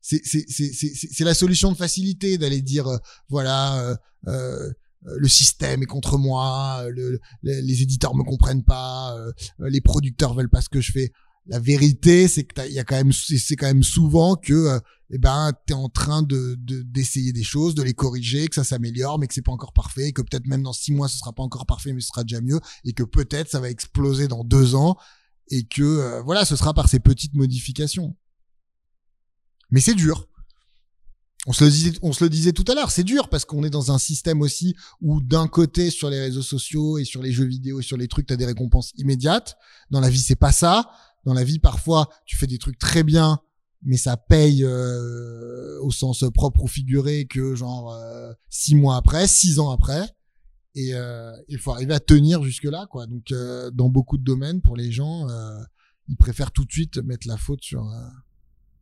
[0.00, 2.96] c'est c'est c'est c'est la solution de facilité d'aller dire euh,
[3.28, 3.96] voilà euh,
[4.28, 4.72] euh
[5.06, 10.34] euh, le système est contre moi, le, les éditeurs me comprennent pas, euh, les producteurs
[10.34, 11.12] veulent pas ce que je fais.
[11.46, 14.78] La vérité, c'est que il y a quand même, c'est quand même souvent que, euh,
[15.10, 19.18] eh ben, t'es en train de d'essayer des choses, de les corriger, que ça s'améliore,
[19.18, 21.42] mais que c'est pas encore parfait, que peut-être même dans six mois ce sera pas
[21.42, 24.74] encore parfait, mais ce sera déjà mieux, et que peut-être ça va exploser dans deux
[24.74, 24.96] ans,
[25.50, 28.16] et que voilà, ce sera par ces petites modifications.
[29.70, 30.26] Mais c'est dur
[31.46, 33.64] on se le disait, on se le disait tout à l'heure, c'est dur parce qu'on
[33.64, 37.32] est dans un système aussi où d'un côté sur les réseaux sociaux et sur les
[37.32, 39.56] jeux vidéo et sur les trucs, tu as des récompenses immédiates.
[39.90, 40.90] Dans la vie, c'est pas ça.
[41.24, 43.40] Dans la vie, parfois, tu fais des trucs très bien,
[43.82, 49.26] mais ça paye euh, au sens propre ou figuré que genre euh, six mois après,
[49.26, 50.06] six ans après.
[50.74, 53.06] Et euh, il faut arriver à tenir jusque là, quoi.
[53.06, 53.32] Donc,
[53.72, 55.26] dans beaucoup de domaines, pour les gens,
[56.08, 57.84] ils préfèrent tout de suite mettre la faute sur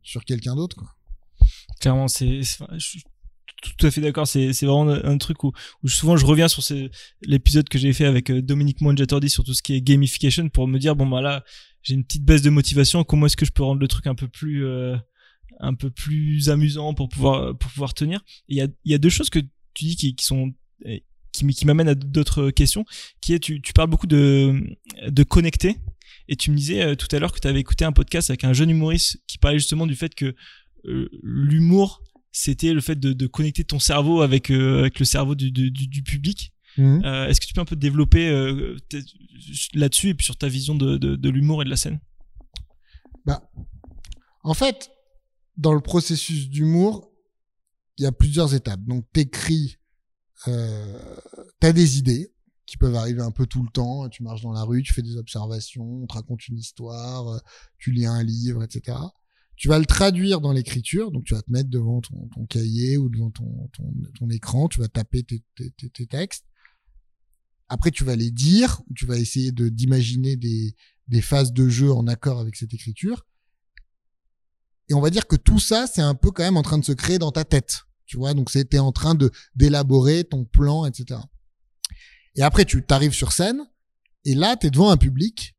[0.01, 0.95] sur quelqu'un d'autre, quoi.
[1.79, 2.41] Clairement c'est
[3.61, 4.27] tout à fait d'accord.
[4.27, 5.51] C'est c'est vraiment un truc où,
[5.83, 6.63] où, souvent je reviens sur
[7.21, 10.67] l'épisode que j'ai fait avec euh, Dominique Monjatordi sur tout ce qui est gamification pour
[10.67, 11.43] me dire bon bah là
[11.81, 13.03] j'ai une petite baisse de motivation.
[13.03, 14.95] Comment est-ce que je peux rendre le truc un peu plus euh,
[15.59, 18.21] un peu plus amusant pour pouvoir pour pouvoir tenir?
[18.47, 19.39] Il y a il y a deux choses que
[19.73, 20.53] tu dis qui, qui sont
[21.31, 22.85] qui, qui m'amènent à d'autres questions
[23.21, 24.61] qui est tu, tu parles beaucoup de
[25.07, 25.77] de connecter
[26.27, 28.43] et tu me disais euh, tout à l'heure que tu avais écouté un podcast avec
[28.43, 30.35] un jeune humoriste qui parlait justement du fait que
[30.85, 35.51] euh, l'humour, c'était le fait de, connecter ton cerveau avec, euh, avec le cerveau du,
[35.51, 36.53] du, public.
[36.77, 37.01] Mhm.
[37.03, 38.29] Euh, est-ce que tu peux un peu développer
[39.73, 41.99] là-dessus et puis sur ta vision de, de l'humour et de la scène?
[43.25, 43.41] Bah,
[44.43, 44.91] En fait,
[45.57, 47.11] dans le processus d'humour,
[47.97, 48.81] il y a plusieurs étapes.
[48.85, 49.77] Donc, t'écris,
[50.47, 50.99] euh,
[51.59, 52.33] t'as des idées
[52.65, 54.07] qui peuvent arriver un peu tout le temps.
[54.09, 57.41] Tu marches dans la rue, tu fais des observations, on te raconte une histoire,
[57.77, 58.97] tu lis un livre, etc.
[59.55, 63.09] Tu vas le traduire dans l'écriture, donc tu vas te mettre devant ton, cahier ou
[63.09, 63.69] devant ton,
[64.17, 66.45] ton, écran, tu vas taper tes, tes, tes, textes.
[67.67, 70.75] Après, tu vas les dire, tu vas essayer de d'imaginer des,
[71.09, 73.25] des phases de jeu en accord avec cette écriture.
[74.87, 76.85] Et on va dire que tout ça, c'est un peu quand même en train de
[76.85, 77.83] se créer dans ta tête.
[78.09, 81.19] Tu vois, donc c'était en train de d'élaborer ton plan, etc.
[82.35, 83.61] Et après, tu t'arrives sur scène,
[84.25, 85.55] et là, tu es devant un public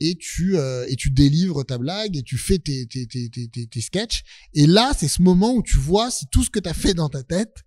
[0.00, 3.66] et tu euh, et tu délivres ta blague et tu fais tes tes tes tes,
[3.66, 4.22] tes sketchs.
[4.54, 6.94] Et là c'est ce moment où tu vois si tout ce que tu as fait
[6.94, 7.64] dans ta tête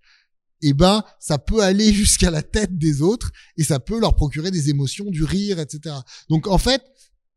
[0.62, 4.50] eh ben ça peut aller jusqu'à la tête des autres et ça peut leur procurer
[4.50, 5.96] des émotions du rire etc
[6.30, 6.82] donc en fait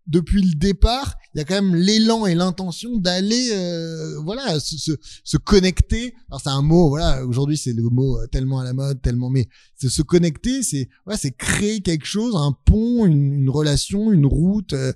[0.06, 4.76] depuis le départ, il y a quand même l'élan et l'intention d'aller, euh, voilà, se,
[4.76, 4.92] se,
[5.24, 6.14] se, connecter.
[6.28, 9.30] Alors c'est un mot, voilà, aujourd'hui c'est le mot euh, tellement à la mode, tellement,
[9.30, 14.26] mais se connecter, c'est, ouais, c'est créer quelque chose, un pont, une, une relation, une
[14.26, 14.92] route euh,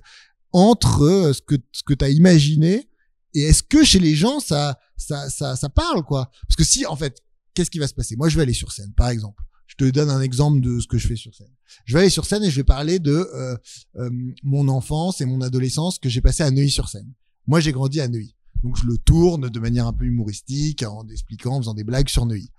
[0.51, 2.89] entre ce que ce que t'as imaginé
[3.33, 6.31] et est-ce que chez les gens ça ça ça ça parle quoi?
[6.47, 7.21] Parce que si en fait,
[7.53, 8.15] qu'est-ce qui va se passer?
[8.15, 9.43] Moi, je vais aller sur scène, par exemple.
[9.79, 11.47] Te donne un exemple de ce que je fais sur scène.
[11.85, 13.55] Je vais aller sur scène et je vais parler de euh,
[13.95, 14.09] euh,
[14.43, 17.13] mon enfance et mon adolescence que j'ai passé à Neuilly-sur-Seine.
[17.47, 18.35] Moi, j'ai grandi à Neuilly.
[18.61, 22.09] Donc, je le tourne de manière un peu humoristique, en expliquant, en faisant des blagues
[22.09, 22.51] sur Neuilly.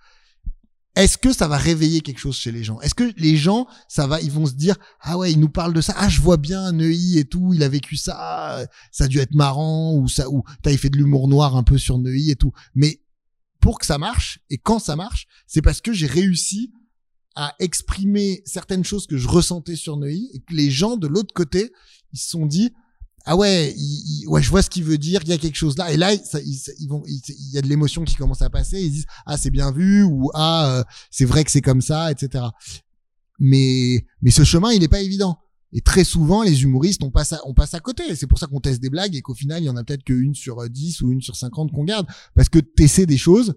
[0.97, 2.81] Est-ce que ça va réveiller quelque chose chez les gens?
[2.81, 5.75] Est-ce que les gens, ça va, ils vont se dire ah ouais, il nous parle
[5.75, 9.09] de ça, ah je vois bien Neuilly et tout, il a vécu ça, ça a
[9.09, 12.31] dû être marrant ou ça ou t'as fait de l'humour noir un peu sur Neuilly
[12.31, 12.53] et tout.
[12.75, 13.03] Mais
[13.61, 16.73] pour que ça marche et quand ça marche, c'est parce que j'ai réussi
[17.35, 21.33] à exprimer certaines choses que je ressentais sur Neuilly et que les gens de l'autre
[21.35, 21.73] côté
[22.13, 22.73] ils se sont dit
[23.25, 23.75] ah ouais
[24.27, 26.17] ouais je vois ce qu'il veut dire il y a quelque chose là et là
[26.17, 29.37] ça, ils, vont il y a de l'émotion qui commence à passer ils disent ah
[29.37, 32.45] c'est bien vu ou ah euh, c'est vrai que c'est comme ça etc
[33.39, 35.39] mais mais ce chemin il est pas évident
[35.73, 38.17] et très souvent, les humoristes, on passe à, on passe à côté.
[38.17, 40.03] C'est pour ça qu'on teste des blagues et qu'au final, il y en a peut-être
[40.03, 42.07] qu'une sur 10 ou une sur 50 qu'on garde.
[42.35, 43.55] Parce que t'essaies des choses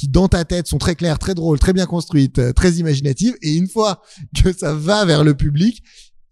[0.00, 3.36] qui dans ta tête sont très claires, très drôles, très bien construites, euh, très imaginatives,
[3.42, 4.00] et une fois
[4.42, 5.82] que ça va vers le public,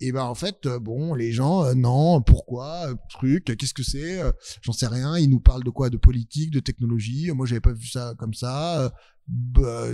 [0.01, 4.23] Et ben en fait, euh, bon, les gens, euh, non, pourquoi, truc, qu'est-ce que c'est,
[4.63, 5.19] j'en sais rien.
[5.19, 7.31] Ils nous parlent de quoi, de politique, de technologie.
[7.33, 8.91] Moi, j'avais pas vu ça comme ça.
[9.27, 9.89] bah,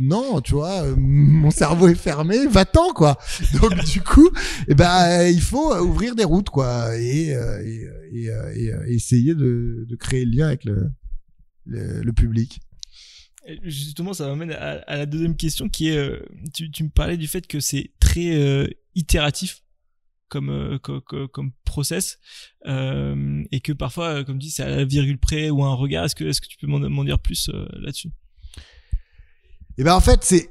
[0.00, 3.18] non, tu vois, mon cerveau est fermé, va-t'en quoi.
[3.60, 4.30] Donc du coup,
[4.68, 9.96] eh ben il faut ouvrir des routes quoi et et, et, et, essayer de, de
[9.96, 10.90] créer le lien avec le,
[11.66, 12.60] le, le public.
[13.62, 16.20] Justement, ça m'amène à, à la deuxième question qui est, euh,
[16.54, 19.62] tu, tu me parlais du fait que c'est très euh, itératif
[20.28, 22.18] comme, euh, co- co- comme, process
[22.66, 25.68] euh, et que parfois, euh, comme tu dis, c'est à la virgule près ou à
[25.68, 26.04] un regard.
[26.04, 28.10] Est-ce que, est-ce que tu peux m'en, dire plus euh, là-dessus?
[29.78, 30.50] Et ben en fait, c'est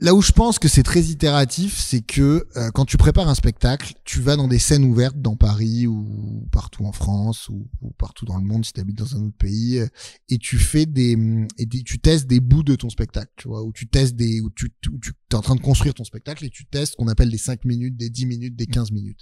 [0.00, 3.34] là où je pense que c'est très itératif, c'est que euh, quand tu prépares un
[3.34, 7.90] spectacle, tu vas dans des scènes ouvertes dans Paris ou partout en France ou, ou
[7.92, 9.80] partout dans le monde si tu habites dans un autre pays
[10.28, 11.16] et tu fais des
[11.58, 14.50] et tu testes des bouts de ton spectacle, tu vois, où tu testes des où
[14.50, 17.08] tu où tu es en train de construire ton spectacle et tu testes ce qu'on
[17.08, 19.20] appelle des 5 minutes, des 10 minutes, des 15 minutes.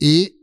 [0.00, 0.36] Et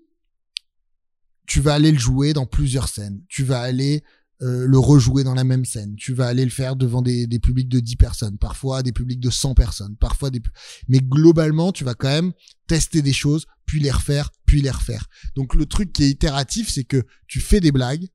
[1.47, 3.21] tu vas aller le jouer dans plusieurs scènes.
[3.29, 4.03] Tu vas aller
[4.41, 5.95] euh, le rejouer dans la même scène.
[5.95, 9.19] Tu vas aller le faire devant des, des publics de 10 personnes, parfois des publics
[9.19, 10.41] de 100 personnes, parfois des...
[10.87, 12.33] Mais globalement, tu vas quand même
[12.67, 15.07] tester des choses, puis les refaire, puis les refaire.
[15.35, 18.07] Donc le truc qui est itératif, c'est que tu fais des blagues,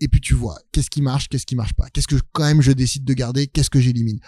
[0.00, 2.60] et puis tu vois qu'est-ce qui marche, qu'est-ce qui marche pas, qu'est-ce que quand même
[2.60, 4.18] je décide de garder, qu'est-ce que j'élimine.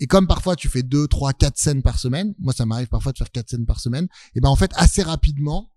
[0.00, 3.12] Et comme parfois tu fais deux, trois, quatre scènes par semaine, moi ça m'arrive parfois
[3.12, 5.70] de faire quatre scènes par semaine, et ben en fait assez rapidement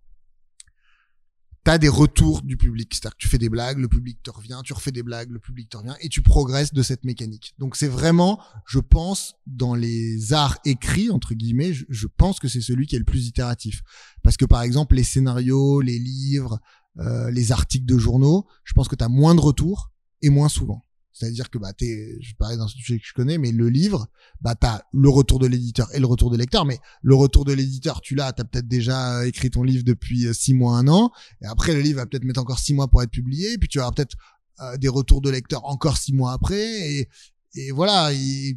[1.64, 2.94] t'as des retours du public.
[2.94, 5.40] C'est-à-dire que tu fais des blagues, le public te revient, tu refais des blagues, le
[5.40, 7.54] public te revient, et tu progresses de cette mécanique.
[7.60, 12.62] Donc c'est vraiment, je pense, dans les arts écrits, entre guillemets, je, pense que c'est
[12.62, 13.82] celui qui est le plus itératif.
[14.24, 16.60] Parce que par exemple, les scénarios, les livres,
[16.98, 20.50] euh, les articles de journaux, je pense que tu as moins de retours et moins
[20.50, 20.86] souvent.
[21.14, 24.08] C'est-à-dire que bah t'es, je parlais d'un sujet que je connais, mais le livre,
[24.42, 26.66] bah t'as le retour de l'éditeur et le retour des lecteurs.
[26.66, 30.26] Mais le retour de l'éditeur, tu l'as, t'as peut-être déjà euh, écrit ton livre depuis
[30.28, 32.88] euh, six mois, un an, et après le livre va peut-être mettre encore six mois
[32.88, 34.16] pour être publié, et puis tu auras peut-être
[34.62, 37.10] euh, des retours de lecteurs encore six mois après, et
[37.54, 38.12] et voilà,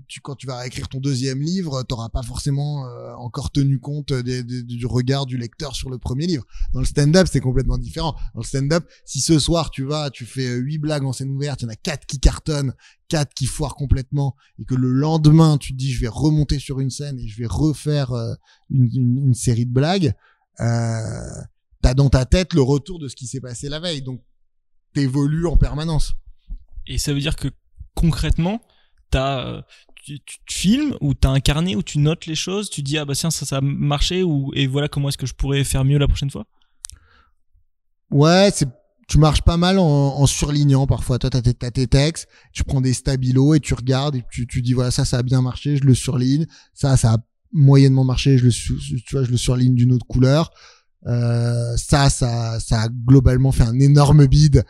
[0.06, 4.12] tu, quand tu vas écrire ton deuxième livre, t'auras pas forcément euh, encore tenu compte
[4.12, 6.44] du regard du lecteur sur le premier livre.
[6.72, 8.14] Dans le stand-up, c'est complètement différent.
[8.34, 11.30] Dans le stand-up, si ce soir tu vas, tu fais euh, huit blagues en scène
[11.30, 12.72] ouverte, il y en a quatre qui cartonnent,
[13.08, 16.78] quatre qui foirent complètement, et que le lendemain tu te dis je vais remonter sur
[16.78, 18.34] une scène et je vais refaire euh,
[18.70, 20.12] une, une- une série de blagues,
[20.60, 21.20] euh,
[21.82, 24.22] t'as dans ta tête le retour de ce qui s'est passé la veille, donc
[24.94, 26.12] t'évolues en permanence.
[26.86, 27.48] Et ça veut dire que
[27.96, 28.60] concrètement,
[29.14, 29.62] t'as, euh,
[30.04, 33.04] tu, te filmes ou t'as un carnet où tu notes les choses, tu dis ah
[33.04, 35.84] bah tiens ça ça a marché ou et voilà comment est-ce que je pourrais faire
[35.84, 36.46] mieux la prochaine fois?
[38.10, 38.68] Ouais, c'est
[39.06, 41.18] tu marches pas mal en, surlignant parfois.
[41.18, 44.62] Toi, t'as tes, tes textes, tu prends des stabilos et tu regardes et tu, tu
[44.62, 46.46] dis voilà ça, ça a bien marché, je le surligne.
[46.72, 47.16] Ça, ça a
[47.52, 50.50] moyennement marché, je le, tu vois, je le surligne d'une autre couleur.
[51.06, 54.64] Euh, ça, ça, ça a globalement fait un énorme bide.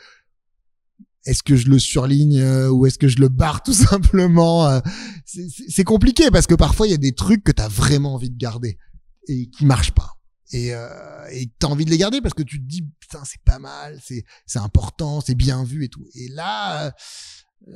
[1.27, 4.81] Est-ce que je le surligne euh, ou est-ce que je le barre tout simplement euh,
[5.25, 8.39] C'est compliqué parce que parfois il y a des trucs que t'as vraiment envie de
[8.39, 8.79] garder
[9.29, 10.15] et qui marchent pas.
[10.53, 13.41] Et euh, et t'as envie de les garder parce que tu te dis putain c'est
[13.45, 16.07] pas mal c'est c'est important c'est bien vu et tout.
[16.15, 16.95] Et là
[17.67, 17.73] euh,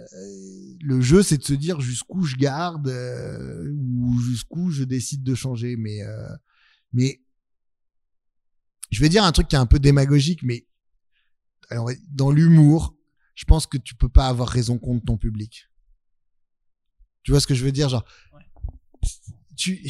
[0.80, 5.34] le jeu c'est de se dire jusqu'où je garde euh, ou jusqu'où je décide de
[5.34, 5.76] changer.
[5.76, 6.00] Mais
[6.92, 7.22] mais
[8.90, 10.66] je vais dire un truc qui est un peu démagogique mais
[12.10, 12.94] dans l'humour
[13.38, 15.68] je pense que tu peux pas avoir raison contre ton public.
[17.22, 18.04] Tu vois ce que je veux dire genre
[19.56, 19.88] tu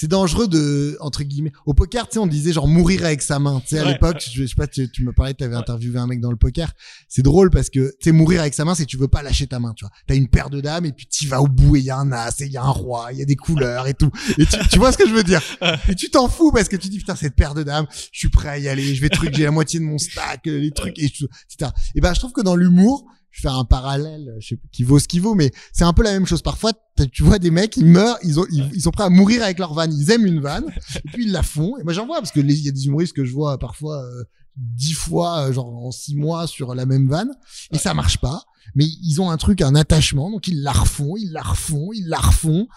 [0.00, 3.40] c'est dangereux de entre guillemets au poker tu sais on disait genre mourir avec sa
[3.40, 3.60] main.
[3.60, 3.92] Tu sais à Ouais.
[3.94, 5.60] l'époque je, je sais pas tu, tu me parlais tu avais Ouais.
[5.60, 6.72] interviewé un mec dans le poker.
[7.08, 9.46] C'est drôle parce que tu sais mourir avec sa main c'est tu veux pas lâcher
[9.48, 9.90] ta main tu vois.
[10.06, 11.96] T'as une paire de dames et puis tu vas au bout et il y a
[11.96, 14.10] un as et il y a un roi il y a des couleurs et tout.
[14.38, 15.42] Et tu, tu vois ce que je veux dire?
[15.88, 18.28] Et tu t'en fous parce que tu dis putain cette paire de dames je suis
[18.30, 20.70] prêt à y aller je vais truc j'ai la moitié de mon stack euh, les
[20.70, 23.64] trucs et tout, etc et ben je trouve que dans l'humour je vais faire un
[23.64, 26.26] parallèle, je sais pas, qui vaut ce qui vaut, mais c'est un peu la même
[26.26, 26.42] chose.
[26.42, 26.72] Parfois,
[27.12, 29.58] tu vois des mecs, ils meurent, ils, ont, ils, ils sont prêts à mourir avec
[29.58, 29.92] leur vanne.
[29.92, 31.76] Ils aiment une vanne, et puis ils la font.
[31.78, 34.02] Et moi, j'en vois, parce que il y a des humoristes que je vois parfois
[34.02, 34.24] euh,
[34.56, 37.30] dix fois, euh, genre en six mois sur la même vanne,
[37.72, 38.44] et ça marche pas.
[38.74, 42.06] Mais ils ont un truc, un attachement, donc ils la refont, ils la refont, ils
[42.06, 42.68] la refont.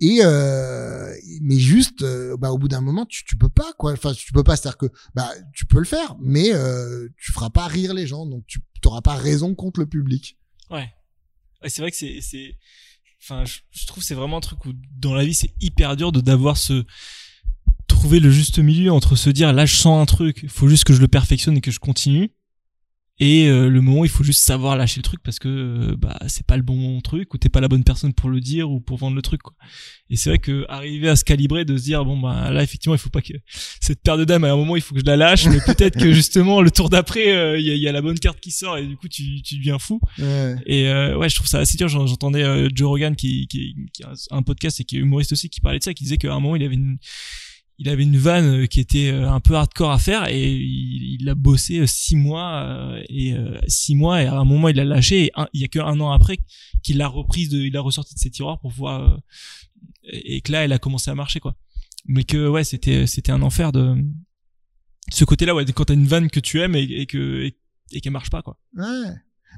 [0.00, 3.92] Et euh, mais juste, euh, bah, au bout d'un moment, tu, tu peux pas quoi.
[3.92, 7.50] Enfin, tu peux pas, c'est-à-dire que bah tu peux le faire, mais euh, tu feras
[7.50, 10.36] pas rire les gens, donc tu t'auras pas raison contre le public.
[10.70, 10.92] Ouais.
[11.62, 12.58] Ouais, c'est vrai que c'est, c'est,
[13.22, 16.12] enfin, je, je trouve c'est vraiment un truc où dans la vie c'est hyper dur
[16.12, 16.84] de d'avoir ce
[17.86, 20.92] trouver le juste milieu entre se dire là je sens un truc, faut juste que
[20.92, 22.32] je le perfectionne et que je continue,
[23.24, 26.18] et euh, le moment il faut juste savoir lâcher le truc parce que euh, bah
[26.26, 28.80] c'est pas le bon truc ou t'es pas la bonne personne pour le dire ou
[28.80, 29.54] pour vendre le truc quoi.
[30.10, 32.96] Et c'est vrai que arriver à se calibrer, de se dire bon bah là effectivement
[32.96, 33.34] il faut pas que
[33.80, 36.00] cette paire de dames à un moment il faut que je la lâche, mais peut-être
[36.00, 38.50] que justement le tour d'après euh, il y, a, y, a, la bonne carte qui
[38.50, 40.00] sort et du coup tu tu deviens fou.
[40.18, 40.56] Ouais.
[40.66, 41.86] Et ouais je trouve ça assez dur.
[41.86, 42.42] J'entendais
[42.74, 45.78] Joe Rogan qui, qui qui a un podcast et qui est humoriste aussi qui parlait
[45.78, 46.98] de ça, qui disait qu'à un moment il avait une
[47.82, 51.28] il avait une vanne euh, qui était euh, un peu hardcore à faire et il,
[51.28, 53.34] a bossé euh, six mois et
[53.66, 55.98] six mois et à un moment il l'a lâché et il y a que un
[56.00, 56.38] an après
[56.82, 59.20] qu'il l'a reprise de, il a ressorti de ses tiroirs pour voir
[60.04, 61.56] et que là elle a commencé à marcher quoi.
[62.06, 63.96] Mais que ouais c'était c'était un enfer de
[65.10, 67.50] ce côté là ouais quand t'as une vanne que tu aimes et, que
[67.92, 68.58] et, marche pas quoi.
[68.76, 69.14] Ouais.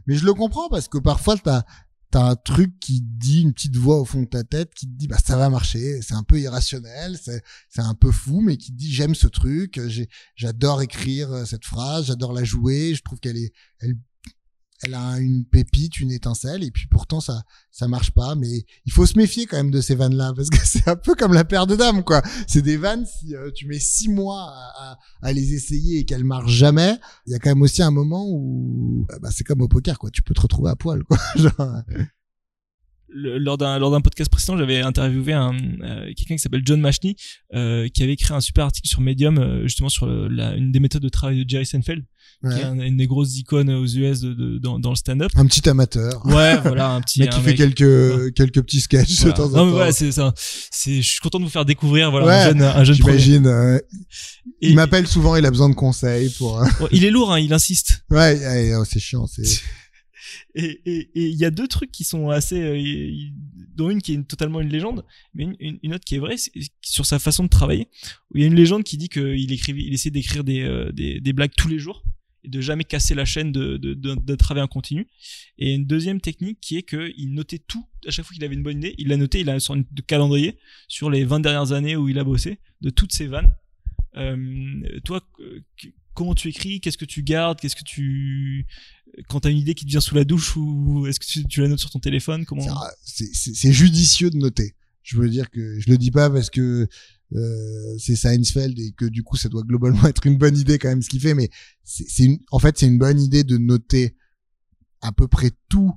[0.06, 1.64] Mais je le comprends parce que parfois t'as
[2.14, 4.92] t'as un truc qui dit une petite voix au fond de ta tête qui te
[4.92, 6.00] dit bah ça va marcher.
[6.00, 9.26] C'est un peu irrationnel c'est c'est un peu fou mais qui te dit j'aime ce
[9.26, 9.80] truc
[10.36, 13.96] j'adore écrire euh, cette phrase j'adore la jouer je trouve qu'elle est elle
[14.82, 18.34] elle a une pépite, une étincelle, et puis pourtant ça ça marche pas.
[18.34, 20.96] Mais il faut se méfier quand même de ces vannes là, parce que c'est un
[20.96, 22.22] peu comme la paire de dames, quoi.
[22.46, 26.24] C'est des vannes si euh, tu mets six mois à, à, les essayer et qu'elles
[26.24, 29.68] marchent jamais, il y a quand même aussi un moment où bah, c'est comme au
[29.68, 30.10] poker, quoi.
[30.10, 31.18] Tu peux te retrouver à poil, quoi.
[33.14, 37.14] lors d'un lors d'un podcast précédent, j'avais interviewé un euh, quelqu'un qui s'appelle John Mashney,
[37.54, 40.80] euh, qui avait écrit un super article sur Medium euh, justement sur la, une des
[40.80, 42.04] méthodes de travail de Jerry Seinfeld,
[42.42, 45.30] qui est une des grosses icônes aux US de, de, dans, dans le stand-up.
[45.36, 46.26] Un petit amateur.
[46.26, 47.20] Ouais, voilà, un petit.
[47.20, 49.56] mec qui fait quelques quelques petits sketchs de temps en temps.
[49.56, 50.32] Non, mais ouais, c'est ça.
[50.36, 52.96] C'est, je suis content de vous faire découvrir, voilà, un jeune, un jeune.
[52.96, 53.80] J'imagine.
[54.60, 56.62] il m'appelle souvent, il a besoin de conseils pour.
[56.90, 58.04] il est lourd, hein, il insiste.
[58.10, 59.44] Ouais, oh, c'est chiant, c'est.
[60.54, 63.30] et il y a deux trucs qui sont assez euh,
[63.74, 66.36] dont une qui est totalement une légende mais une, une, autre qui est vraie
[66.82, 67.88] sur sa façon de travailler.
[68.34, 71.20] Il y a une légende qui dit qu'il écrivait il essayait d'écrire des, euh, des,
[71.20, 72.04] des, blagues tous les jours
[72.42, 75.06] et de jamais casser la chaîne de, de, de, de travail en continu.
[75.58, 77.86] Et une deuxième technique qui est qu'il notait tout.
[78.06, 79.80] À chaque fois qu'il avait une bonne idée il l'a noté il a une sorte
[79.90, 83.54] de calendrier sur les 20 dernières années où il a bossé de toutes ses vannes.
[84.16, 85.20] Euh, toi
[86.14, 86.80] comment tu écris?
[86.80, 87.60] Qu'est-ce que tu gardes?
[87.60, 88.66] Qu'est-ce que tu
[89.28, 91.68] quand t'as une idée qui te vient sous la douche ou est-ce que tu, la
[91.68, 92.66] notes sur ton téléphone Comment
[93.02, 94.74] C'est judicieux de noter.
[95.02, 96.88] Je veux dire que je le dis pas parce que
[97.34, 100.88] euh, c'est Seinfeld et que du coup ça doit globalement être une bonne idée quand
[100.88, 101.50] même ce qu'il fait, mais
[101.84, 104.16] c'est en fait c'est une bonne idée de noter
[105.00, 105.92] à peu près tout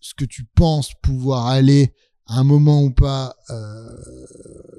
[0.00, 1.92] ce que tu penses pouvoir aller
[2.26, 3.96] à un moment ou pas euh,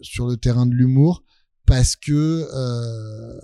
[0.01, 1.23] sur le terrain de l'humour
[1.65, 3.39] parce que euh,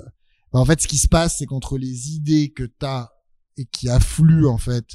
[0.52, 3.10] bah, en fait ce qui se passe c'est qu'entre les idées que t'as
[3.58, 4.86] et qui affluent en fait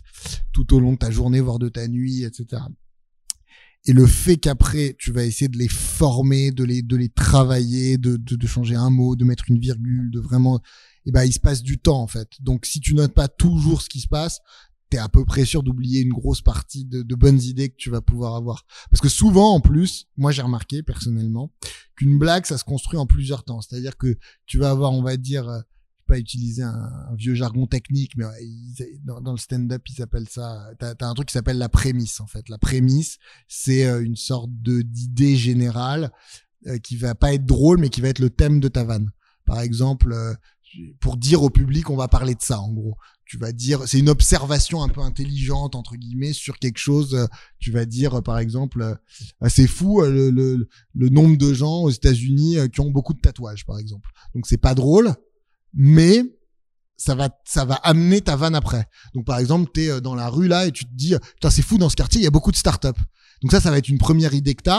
[0.52, 2.62] tout au long de ta journée, voire de ta nuit, etc.
[3.86, 7.96] Et le fait qu'après tu vas essayer de les former, de les de les travailler,
[7.96, 10.60] de, de, de changer un mot, de mettre une virgule, de vraiment,
[11.06, 12.28] eh ben il se passe du temps en fait.
[12.40, 14.40] Donc si tu notes pas toujours ce qui se passe,
[14.90, 17.90] t'es à peu près sûr d'oublier une grosse partie de, de, bonnes idées que tu
[17.90, 18.66] vas pouvoir avoir.
[18.90, 21.52] Parce que souvent, en plus, moi j'ai remarqué personnellement
[21.96, 23.60] qu'une blague, ça se construit en plusieurs temps.
[23.60, 25.48] C'est-à-dire que tu vas avoir, on va dire,
[26.10, 28.24] pas utiliser un, vieux jargon technique, mais
[29.04, 30.70] dans, le stand-up, ils appellent ça.
[30.80, 32.48] T'as as un truc qui s'appelle la prémisse en fait.
[32.48, 36.10] La prémisse, c'est euh, une sorte d'idée générale
[36.66, 39.10] euh, qui va pas être drôle, mais qui va être le thème de ta vanne.
[39.46, 40.34] Par exemple, euh,
[40.98, 42.96] pour dire au public, on va parler de ça en gros.
[43.24, 47.28] Tu vas dire, c'est une observation un peu intelligente entre guillemets sur quelque chose.
[47.60, 48.98] Tu vas dire, par exemple,
[49.48, 53.78] c'est fou le, le nombre de gens aux États-Unis qui ont beaucoup de tatouages, par
[53.78, 54.10] exemple.
[54.34, 55.14] Donc c'est pas drôle,
[55.74, 56.22] mais
[56.96, 58.84] ça va ça va amener ta vanne après.
[59.14, 61.50] Donc par exemple, tu es euh, dans la rue là et tu te dis putain,
[61.50, 62.88] c'est fou dans ce quartier, il y a beaucoup de startups.
[63.42, 64.70] Donc ça ça va être une première idée que tu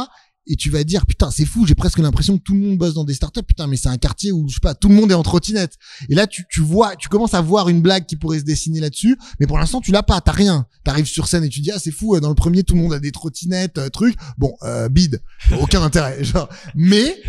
[0.47, 2.93] et tu vas dire putain, c'est fou, j'ai presque l'impression que tout le monde bosse
[2.93, 3.43] dans des startups.
[3.43, 5.77] Putain, mais c'est un quartier où je sais pas, tout le monde est en trottinette.
[6.09, 8.79] Et là tu tu vois, tu commences à voir une blague qui pourrait se dessiner
[8.79, 10.65] là-dessus, mais pour l'instant, tu l'as pas, t'as rien.
[10.83, 12.81] T'arrives sur scène et tu dis ah, c'est fou, euh, dans le premier tout le
[12.81, 14.15] monde a des trottinettes, euh, truc.
[14.37, 15.21] Bon, euh, bide,
[15.59, 16.49] aucun intérêt, genre.
[16.75, 17.21] Mais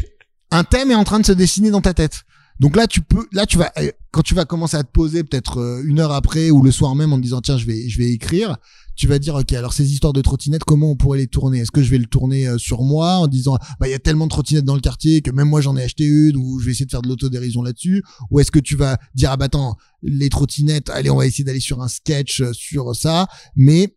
[0.51, 2.25] un thème est en train de se dessiner dans ta tête.
[2.61, 5.25] Donc là, tu peux, là, tu vas, eh, quand tu vas commencer à te poser
[5.25, 7.89] peut-être euh, une heure après ou le soir même en te disant tiens, je vais,
[7.89, 8.57] je vais écrire.
[8.95, 11.61] Tu vas dire ok, alors ces histoires de trottinettes, comment on pourrait les tourner?
[11.61, 13.99] Est-ce que je vais le tourner euh, sur moi en disant bah il y a
[13.99, 16.67] tellement de trottinettes dans le quartier que même moi j'en ai acheté une ou je
[16.67, 18.03] vais essayer de faire de l'autodérision là-dessus?
[18.31, 21.43] Ou est-ce que tu vas dire ah bah attends les trottinettes, allez on va essayer
[21.43, 23.97] d'aller sur un sketch euh, sur ça, mais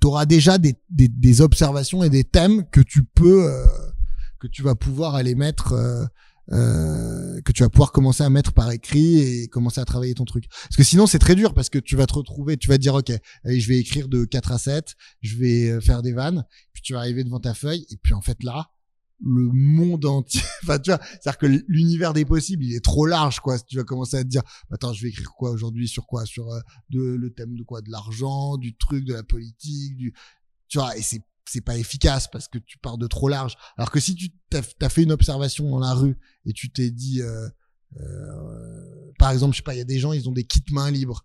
[0.00, 3.46] tu auras déjà des, des, des, observations et des thèmes que tu peux
[4.42, 6.04] que tu vas pouvoir aller mettre euh,
[6.52, 10.44] que tu vas pouvoir commencer à mettre par écrit et commencer à travailler ton truc.
[10.48, 12.94] Parce que sinon c'est très dur parce que tu vas te retrouver, tu vas dire
[12.94, 13.10] ok,
[13.44, 16.82] allez je vais écrire de 4 à 7, je vais euh, faire des vannes, puis
[16.82, 18.70] tu vas arriver devant ta feuille et puis en fait là,
[19.24, 20.42] le monde entier.
[20.62, 23.58] enfin, tu vois, c'est-à-dire que l'univers des possibles, il est trop large, quoi.
[23.58, 26.50] Tu vas commencer à te dire, attends, je vais écrire quoi aujourd'hui sur quoi Sur
[26.50, 30.12] euh, de, le thème de quoi De l'argent, du truc, de la politique, du,
[30.68, 30.96] tu vois.
[30.96, 33.56] Et c'est c'est pas efficace parce que tu pars de trop large.
[33.76, 36.90] Alors que si tu t'as as fait une observation dans la rue et tu t'es
[36.90, 37.48] dit, euh,
[38.00, 40.64] euh, par exemple, je sais pas, il y a des gens, ils ont des kits
[40.70, 41.24] mains libres.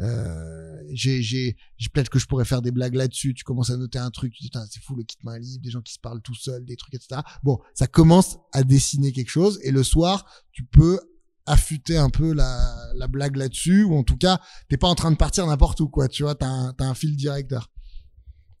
[0.00, 1.56] Euh, j'ai, j'ai,
[1.92, 3.34] peut-être que je pourrais faire des blagues là-dessus.
[3.34, 5.70] Tu commences à noter un truc, tu dis, c'est fou le kit main libre, des
[5.70, 7.20] gens qui se parlent tout seuls, des trucs, etc.
[7.42, 9.60] Bon, ça commence à dessiner quelque chose.
[9.62, 10.98] Et le soir, tu peux
[11.46, 15.10] affûter un peu la, la blague là-dessus, ou en tout cas, t'es pas en train
[15.10, 16.08] de partir n'importe où, quoi.
[16.08, 17.70] Tu vois, t'as un, un fil directeur.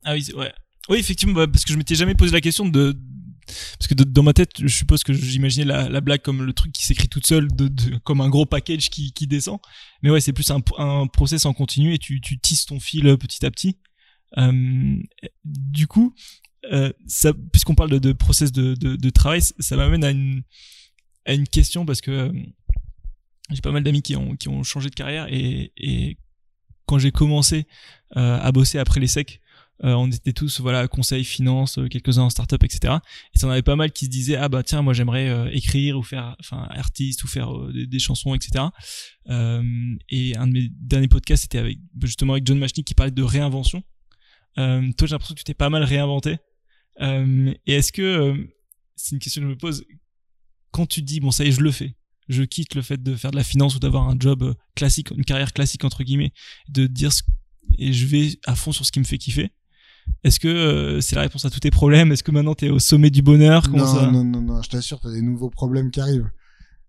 [0.04, 0.52] Ah oui, ouais.
[0.88, 2.96] Oui, effectivement, bah, parce que je m'étais jamais posé la question de,
[3.46, 6.72] parce que dans ma tête, je suppose que j'imaginais la, la, blague comme le truc
[6.72, 9.58] qui s'écrit toute seule, de, comme un gros package qui, qui descend.
[10.02, 13.06] Mais ouais, c'est plus un, un process en continu et tu, tu tisses ton fil
[13.06, 13.78] euh, petit à petit.
[14.38, 14.96] Euh,
[15.44, 16.14] du coup,
[16.72, 16.90] euh,
[17.52, 20.42] puisqu'on parle de, de process de, de, travail, ça m'amène à une,
[21.26, 22.32] à une question parce que
[23.50, 26.18] j'ai pas mal d'amis qui ont, qui ont changé de carrière et, et
[26.86, 27.66] quand j'ai commencé
[28.16, 29.40] à bosser après les secs,
[29.82, 32.94] euh, on était tous voilà conseil finance euh, quelques-uns en startup etc
[33.34, 35.50] et ça en avait pas mal qui se disaient ah bah tiens moi j'aimerais euh,
[35.52, 38.66] écrire ou faire enfin artiste ou faire des, chansons etc
[39.28, 43.22] et un de mes derniers podcasts c'était avec justement avec John Machnik qui parlait de
[43.22, 43.82] réinvention.
[44.56, 46.36] Toi j'ai l'impression que tu t'es pas mal réinventé.
[47.00, 48.46] Et est-ce que
[48.94, 49.84] c'est une question que je me pose.
[50.70, 51.96] Quand tu dis bon ça y est je le fais
[52.28, 55.24] je quitte le fait de faire de la finance ou d'avoir un job classique une
[55.24, 56.32] carrière classique entre guillemets
[56.68, 57.10] de dire
[57.78, 59.50] et je vais à fond sur ce qui me fait kiffer
[60.24, 62.10] est-ce que euh, c'est la réponse à tous tes problèmes?
[62.12, 63.68] Est-ce que maintenant tu es au sommet du bonheur?
[63.70, 66.30] Non, non, non, non, je t'assure, tu as des nouveaux problèmes qui arrivent.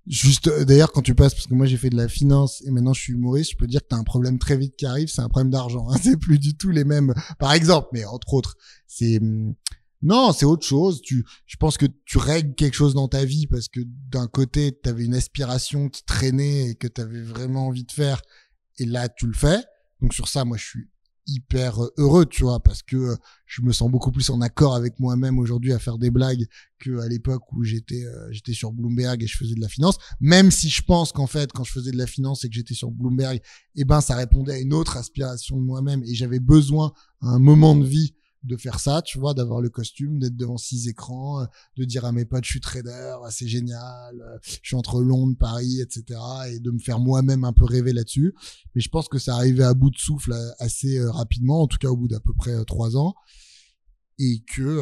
[0.07, 2.71] Juste, euh, d'ailleurs, quand tu passes, parce que moi j'ai fait de la finance et
[2.71, 4.85] maintenant je suis humoriste, je peux dire que tu as un problème très vite qui
[4.85, 5.89] arrive, c'est un problème d'argent.
[5.89, 5.97] Hein.
[6.01, 8.55] C'est plus du tout les mêmes, par exemple, mais entre autres,
[8.87, 9.19] c'est...
[9.19, 9.55] Hum,
[10.01, 11.01] non, c'est autre chose.
[11.01, 13.79] Tu, je pense que tu règles quelque chose dans ta vie parce que
[14.11, 17.91] d'un côté, tu avais une aspiration qui traînait et que tu avais vraiment envie de
[17.91, 18.21] faire,
[18.77, 19.63] et là, tu le fais.
[20.01, 20.89] Donc sur ça, moi, je suis
[21.27, 23.15] hyper euh, heureux, tu vois, parce que euh,
[23.45, 26.45] je me sens beaucoup plus en accord avec moi-même aujourd'hui à faire des blagues
[26.79, 29.97] que à l'époque où j'étais euh, j'étais sur Bloomberg et je faisais de la finance.
[30.19, 32.73] Même si je pense qu'en fait, quand je faisais de la finance et que j'étais
[32.73, 33.41] sur Bloomberg,
[33.75, 37.39] eh ben ça répondait à une autre aspiration de moi-même et j'avais besoin à un
[37.39, 38.15] moment de vie
[38.45, 41.45] de faire ça, tu vois, d'avoir le costume, d'être devant six écrans, euh,
[41.77, 45.01] de dire à mes potes je suis trader, ah, c'est génial, euh, je suis entre
[45.01, 46.19] Londres, Paris, etc.
[46.49, 48.33] et de me faire moi-même un peu rêver là-dessus.
[48.73, 51.77] Mais je pense que ça arrivait à bout de souffle euh, assez rapidement, en tout
[51.77, 53.15] cas au bout d'à peu près trois ans,
[54.19, 54.81] et que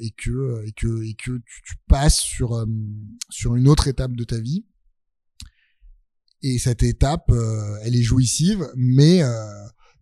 [0.00, 2.66] et que et que et que tu, passes sur
[3.30, 4.64] sur une autre étape de ta vie.
[6.42, 7.30] Et cette étape,
[7.82, 9.22] elle est jouissive, mais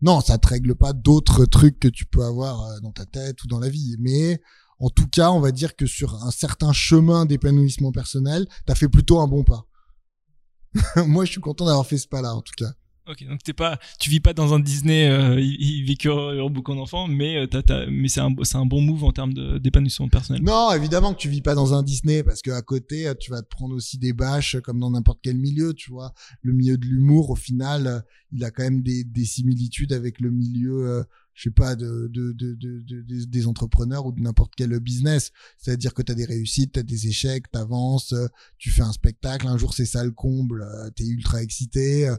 [0.01, 3.43] non, ça te règle pas d'autres trucs que tu peux avoir euh, dans ta tête
[3.43, 3.95] ou dans la vie.
[3.99, 4.41] Mais
[4.79, 8.89] en tout cas, on va dire que sur un certain chemin d'épanouissement personnel, t'as fait
[8.89, 9.67] plutôt un bon pas.
[11.05, 12.71] Moi, je suis content d'avoir fait ce pas-là, en tout cas.
[13.11, 16.73] Ok, donc t'es pas, tu vis pas dans un Disney, euh, il, vit que beaucoup
[16.73, 20.41] d'enfants, mais euh, mais c'est un, c'est un bon move en termes d'épanouissement personnel.
[20.41, 23.29] Non, évidemment que tu vis pas dans un Disney parce que à côté, euh, tu
[23.29, 26.13] vas te prendre aussi des bâches comme dans n'importe quel milieu, tu vois.
[26.41, 27.99] Le milieu de l'humour, au final, euh,
[28.31, 31.03] il a quand même des, des similitudes avec le milieu
[31.41, 35.31] je sais pas, de, de, de, de, des entrepreneurs ou de n'importe quel business.
[35.57, 38.13] C'est-à-dire que tu as des réussites, tu as des échecs, tu avances,
[38.59, 40.63] tu fais un spectacle, un jour c'est ça le comble,
[40.95, 42.13] tu es ultra excité,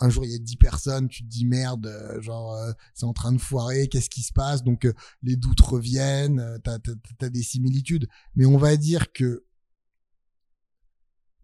[0.00, 3.06] un jour il y a 10 personnes, tu te dis merde, euh, genre euh, c'est
[3.06, 4.64] en train de foirer, qu'est-ce qui se passe?
[4.64, 6.78] Donc euh, les doutes reviennent, t'as
[7.20, 8.08] as, des similitudes.
[8.34, 9.44] Mais on va dire que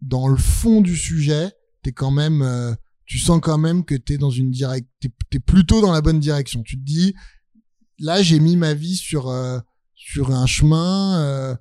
[0.01, 1.51] dans le fond du sujet,
[1.83, 2.75] t'es quand même,
[3.11, 6.19] tu sens quand même que t'es dans une direct, t'es es plutôt dans la bonne
[6.19, 6.63] direction.
[6.63, 7.13] Tu te dis,
[7.99, 9.33] là j'ai mis ma vie sur
[9.95, 11.57] sur un chemin.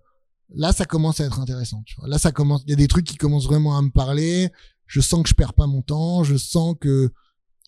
[0.55, 1.83] là ça commence à être intéressant.
[1.87, 2.09] Tu vois.
[2.09, 4.53] Là ça commence, il y a des trucs qui commencent vraiment à me parler
[4.91, 7.13] je sens que je perds pas mon temps, je sens que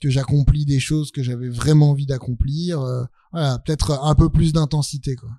[0.03, 2.81] que j'accomplis des choses que j'avais vraiment envie d'accomplir.
[2.81, 5.31] Euh, voilà, peut-être un peu plus d'intensité, quoi.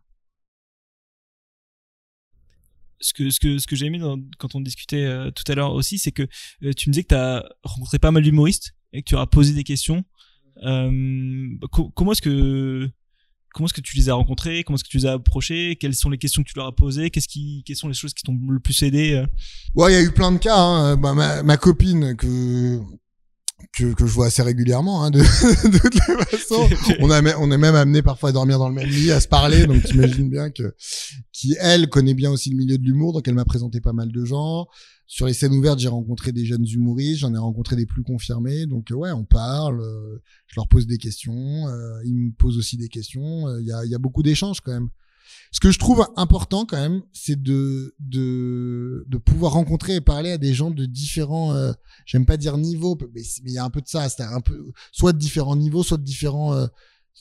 [3.04, 4.00] Ce que, ce que, ce que j'ai aimé
[4.40, 6.24] quand on discutait euh, tout à l'heure aussi, c'est que
[6.64, 9.26] euh, tu me disais que tu as rencontré pas mal d'humoristes et que tu auras
[9.26, 10.04] posé des questions.
[10.62, 12.90] comment est-ce que
[13.54, 14.64] comment est-ce que tu les as rencontrés?
[14.64, 15.78] Comment est-ce que tu les as approchés?
[15.80, 17.10] Quelles sont les questions que tu leur as posées?
[17.10, 19.26] Qu'est-ce qui, quelles sont les choses qui t'ont le plus aidé euh?
[19.76, 20.58] Ouais, il y a eu plein de cas.
[20.58, 20.98] Hein.
[20.98, 22.80] Bah, ma, ma, copine que
[23.76, 25.20] que, que je vois assez régulièrement, hein, de,
[25.70, 26.68] de toutes les façons.
[27.00, 29.28] on, a, on est même amené parfois à dormir dans le même lit, à se
[29.28, 30.76] parler, donc t'imagines bien que
[31.32, 34.12] qui elle connaît bien aussi le milieu de l'humour, donc elle m'a présenté pas mal
[34.12, 34.68] de gens.
[35.06, 38.66] Sur les scènes ouvertes, j'ai rencontré des jeunes humoristes, j'en ai rencontré des plus confirmés,
[38.66, 42.78] donc ouais, on parle, euh, je leur pose des questions, euh, ils me posent aussi
[42.78, 44.90] des questions, euh, il y, a, y a beaucoup d'échanges quand même.
[45.52, 50.32] Ce que je trouve important quand même, c'est de, de, de pouvoir rencontrer et parler
[50.32, 51.72] à des gens de différents, euh,
[52.06, 54.72] j'aime pas dire niveaux, mais il y a un peu de ça, c'est un peu,
[54.92, 56.68] soit de différents niveaux, soit de différents, euh,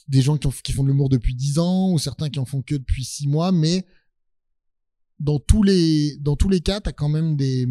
[0.09, 2.45] des gens qui, ont, qui font de l'humour depuis 10 ans, ou certains qui en
[2.45, 3.85] font que depuis 6 mois, mais
[5.21, 7.67] dans tous les dans tous les cas, t'as quand même des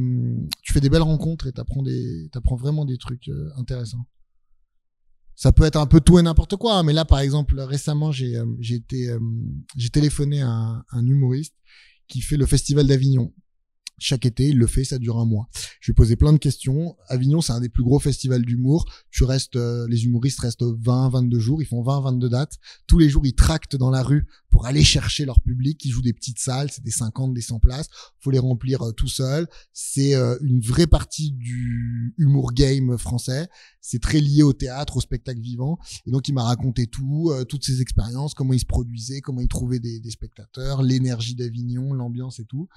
[0.61, 4.05] tu fais des belles rencontres et t'apprends des t'apprends vraiment des trucs euh, intéressants.
[5.41, 8.11] Ça peut être un peu tout et n'importe quoi, hein, mais là par exemple récemment
[8.11, 9.17] j'ai euh, été euh,
[9.75, 11.55] j'ai téléphoné à un humoriste
[12.07, 13.33] qui fait le festival d'Avignon
[14.01, 15.47] chaque été, il le fait, ça dure un mois.
[15.79, 16.97] Je lui ai posé plein de questions.
[17.07, 18.85] Avignon, c'est un des plus gros festivals d'humour.
[19.11, 21.61] Tu restes, euh, les humoristes restent 20, 22 jours.
[21.61, 22.57] Ils font 20, 22 dates.
[22.87, 25.85] Tous les jours, ils tractent dans la rue pour aller chercher leur public.
[25.85, 27.87] Ils jouent des petites salles, c'est des 50, des 100 places.
[28.19, 29.47] Faut les remplir euh, tout seul.
[29.71, 33.49] C'est euh, une vraie partie du humour game français.
[33.81, 35.77] C'est très lié au théâtre, au spectacle vivant.
[36.07, 39.47] Et donc, il m'a raconté tout, toutes ses expériences, comment il se produisait, comment il
[39.47, 42.67] trouvait des, des spectateurs, l'énergie d'Avignon, l'ambiance et tout.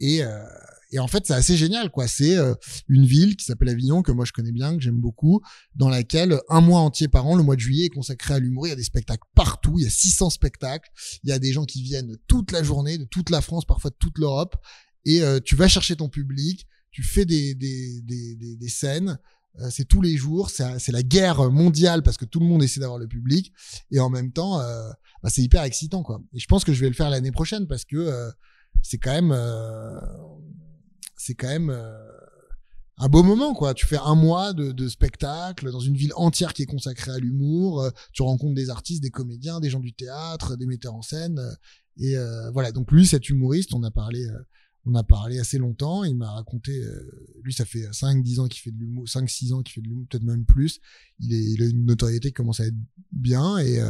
[0.00, 0.44] Et, euh,
[0.90, 2.06] et en fait, c'est assez génial, quoi.
[2.06, 2.54] C'est euh,
[2.88, 5.40] une ville qui s'appelle Avignon, que moi je connais bien, que j'aime beaucoup,
[5.74, 8.66] dans laquelle un mois entier par an, le mois de juillet, est consacré à l'humour.
[8.66, 10.90] Il y a des spectacles partout, il y a 600 spectacles,
[11.24, 13.90] il y a des gens qui viennent toute la journée, de toute la France, parfois
[13.90, 14.56] de toute l'Europe.
[15.04, 19.18] Et euh, tu vas chercher ton public, tu fais des, des, des, des, des scènes,
[19.70, 22.98] c'est tous les jours, c'est la guerre mondiale parce que tout le monde essaie d'avoir
[22.98, 23.52] le public,
[23.92, 24.58] et en même temps,
[25.22, 26.20] bah, c'est hyper excitant, quoi.
[26.32, 28.32] Et je pense que je vais le faire l'année prochaine parce que
[28.82, 30.00] c'est quand même euh,
[31.16, 31.92] c'est quand même euh,
[32.98, 33.74] un beau moment quoi.
[33.74, 37.18] Tu fais un mois de, de, spectacle dans une ville entière qui est consacrée à
[37.18, 41.02] l'humour euh, tu rencontres des artistes des comédiens des gens du théâtre des metteurs en
[41.02, 41.40] scène
[41.96, 42.16] et
[42.52, 42.72] voilà.
[42.72, 44.26] Donc lui cet humoriste on a parlé
[44.86, 46.04] on a parlé assez longtemps.
[46.04, 46.82] Il m'a raconté
[47.42, 49.80] lui ça fait 5 10 ans qu'il fait de l'humour 5 6 ans qu'il fait
[49.80, 50.80] de l'humour peut-être même plus.
[51.20, 52.76] Il est il a une notoriété qui commence à être
[53.12, 53.80] bien et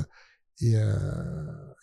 [0.61, 0.95] et, euh,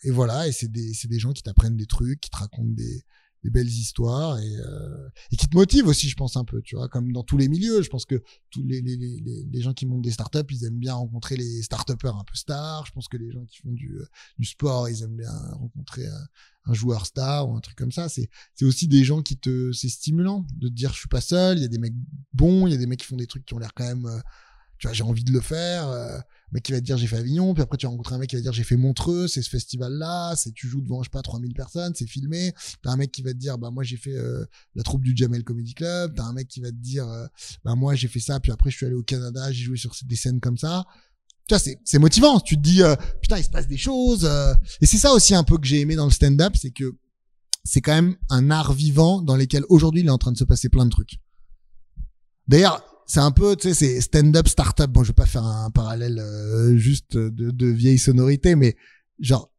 [0.02, 3.04] et voilà, et c'est des, des gens qui t'apprennent des trucs, qui te racontent des,
[3.44, 6.76] des belles histoires et, euh, et qui te motivent aussi, je pense un peu, tu
[6.76, 7.82] vois, comme dans tous les milieux.
[7.82, 9.20] Je pense que tous les, les, les,
[9.50, 12.86] les gens qui montent des startups, ils aiment bien rencontrer les startupers un peu stars.
[12.86, 13.98] Je pense que les gens qui font du,
[14.38, 16.26] du sport, ils aiment bien rencontrer un,
[16.66, 18.08] un joueur star ou un truc comme ça.
[18.08, 21.20] C'est, c'est aussi des gens qui te, c'est stimulant de te dire je suis pas
[21.20, 21.58] seul.
[21.58, 21.94] Il y a des mecs
[22.32, 24.06] bons, il y a des mecs qui font des trucs qui ont l'air quand même
[24.06, 24.20] euh,
[24.78, 26.22] tu vois, j'ai envie de le faire.
[26.52, 28.18] Euh, mec qui va te dire j'ai fait Avignon, puis après tu vas rencontrer un
[28.18, 31.02] mec qui va te dire j'ai fait Montreux, c'est ce festival-là, c'est tu joues devant
[31.02, 32.54] je sais pas 3000 personnes, c'est filmé.
[32.82, 34.44] T'as un mec qui va te dire bah moi j'ai fait euh,
[34.74, 36.14] la troupe du Jamel Comedy Club.
[36.16, 37.26] T'as un mec qui va te dire euh,
[37.64, 39.92] bah moi j'ai fait ça, puis après je suis allé au Canada, j'ai joué sur
[40.04, 40.84] des scènes comme ça.
[41.48, 42.38] Tu vois, c'est, c'est motivant.
[42.40, 42.82] Tu te dis
[43.20, 44.28] putain il se passe des choses.
[44.80, 46.94] Et c'est ça aussi un peu que j'ai aimé dans le stand-up, c'est que
[47.64, 50.44] c'est quand même un art vivant dans lequel aujourd'hui il est en train de se
[50.44, 51.20] passer plein de trucs.
[52.48, 54.90] D'ailleurs, c'est un peu, tu sais, c'est stand-up, start-up.
[54.90, 58.76] Bon, je vais pas faire un parallèle euh, juste de, de vieille sonorité, mais
[59.18, 59.52] genre,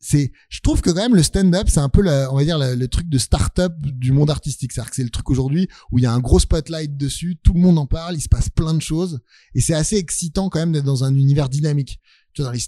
[0.00, 2.86] c'est, je trouve que quand même le stand-up, c'est un peu, on va dire, le,
[2.86, 4.72] truc de start-up du monde artistique.
[4.72, 7.52] C'est-à-dire que c'est le truc aujourd'hui où il y a un gros spotlight dessus, tout
[7.52, 9.20] le monde en parle, il se passe plein de choses,
[9.54, 11.98] et c'est assez excitant quand même d'être dans un univers dynamique
[12.42, 12.60] dans les,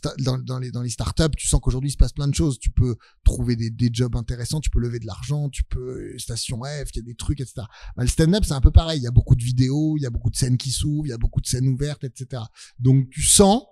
[0.42, 2.58] dans, les, dans les startups, tu sens qu'aujourd'hui il se passe plein de choses.
[2.58, 6.62] Tu peux trouver des, des jobs intéressants, tu peux lever de l'argent, tu peux station
[6.62, 7.62] F, il y a des trucs, etc.
[7.96, 9.00] Bah, le stand-up c'est un peu pareil.
[9.00, 11.10] Il y a beaucoup de vidéos, il y a beaucoup de scènes qui s'ouvrent, il
[11.10, 12.42] y a beaucoup de scènes ouvertes, etc.
[12.78, 13.62] Donc tu sens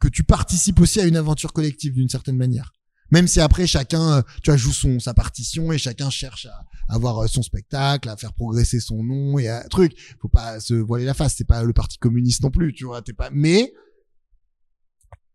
[0.00, 2.72] que tu participes aussi à une aventure collective d'une certaine manière.
[3.10, 7.18] Même si après chacun, tu vois, joue son sa partition et chacun cherche à, avoir
[7.18, 9.96] euh, son spectacle, à faire progresser son nom et à truc.
[10.20, 11.34] Faut pas se voiler la face.
[11.36, 13.02] C'est pas le parti communiste non plus, tu vois.
[13.02, 13.30] T'es pas.
[13.32, 13.72] Mais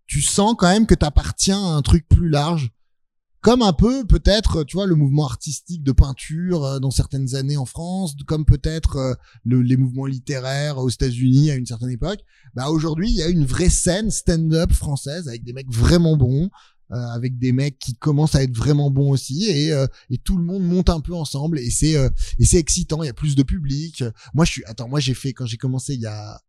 [0.07, 2.71] tu sens quand même que tu appartiens à un truc plus large.
[3.41, 7.57] Comme un peu peut-être, tu vois, le mouvement artistique de peinture euh, dans certaines années
[7.57, 9.13] en France, comme peut-être euh,
[9.45, 12.21] les mouvements littéraires aux États-Unis à une certaine époque.
[12.55, 16.49] Bah aujourd'hui, il y a une vraie scène stand-up française avec des mecs vraiment bons,
[16.91, 19.69] euh, avec des mecs qui commencent à être vraiment bons aussi et,
[20.09, 21.95] et tout le monde monte un peu ensemble et c'est
[22.39, 24.03] et c'est excitant il y a plus de public
[24.35, 26.39] moi je suis attends moi j'ai fait quand j'ai commencé il y a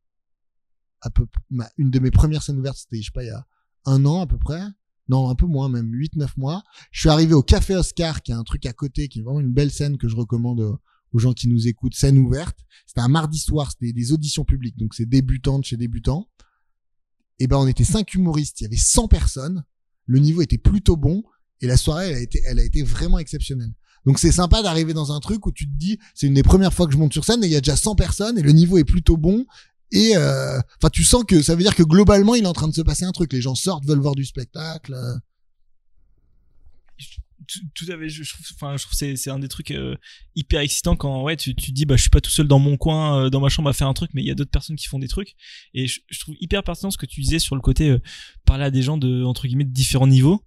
[1.77, 3.47] une de mes premières scènes ouvertes, c'était, je sais pas, il y a
[3.85, 4.63] un an à peu près.
[5.09, 6.65] Non, un peu moins, même 8-9 mois.
[6.91, 9.41] Je suis arrivé au Café Oscar, qui est un truc à côté, qui est vraiment
[9.41, 10.79] une belle scène que je recommande
[11.13, 11.95] aux gens qui nous écoutent.
[11.95, 12.59] Scène ouverte.
[12.87, 16.29] C'était un mardi soir, c'était des auditions publiques, donc c'est débutant chez débutant.
[17.39, 19.65] Et ben, on était cinq humoristes, il y avait 100 personnes.
[20.07, 21.23] Le niveau était plutôt bon.
[21.61, 23.73] Et la soirée, elle a été, elle a été vraiment exceptionnelle.
[24.05, 26.73] Donc c'est sympa d'arriver dans un truc où tu te dis, c'est une des premières
[26.73, 28.53] fois que je monte sur scène et il y a déjà 100 personnes et le
[28.53, 29.47] niveau est plutôt bon
[29.93, 32.69] et euh, enfin, tu sens que ça veut dire que globalement, il est en train
[32.69, 33.33] de se passer un truc.
[33.33, 34.95] Les gens sortent, veulent voir du spectacle.
[34.95, 35.15] Euh.
[37.75, 38.09] Tout, à fait.
[38.09, 39.95] Je, trouve, enfin, je trouve c'est c'est un des trucs euh,
[40.35, 42.77] hyper excitants quand ouais, tu tu dis bah je suis pas tout seul dans mon
[42.77, 44.89] coin, dans ma chambre à faire un truc, mais il y a d'autres personnes qui
[44.89, 45.35] font des trucs.
[45.73, 47.97] Et je, trouve hyper pertinent ce que tu disais sur le côté
[48.47, 50.43] parler à des gens de entre guillemets de différents niveaux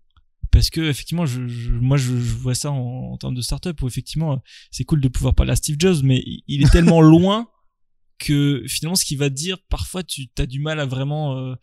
[0.51, 3.81] parce que effectivement, je, je- moi, je, je vois ça en, en termes de startup
[3.81, 4.37] où effectivement, euh,
[4.71, 7.47] c'est cool de pouvoir parler à Steve Jobs, mais il est tellement loin
[8.19, 11.55] que finalement, ce qu'il va te dire, parfois, tu as du mal à vraiment euh,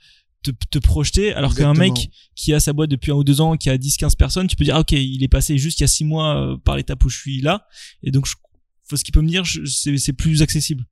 [0.43, 3.57] te, te projeter, alors qu'un mec qui a sa boîte depuis un ou deux ans,
[3.57, 5.85] qui a 10-15 personnes, tu peux dire, ah, ok, il est passé juste il y
[5.85, 7.67] a six mois euh, par l'étape où je suis là,
[8.03, 8.35] et donc, je,
[8.89, 10.85] faut ce qu'il peut me dire, je- c'est c'est plus accessible.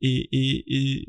[0.00, 1.06] Et, et, et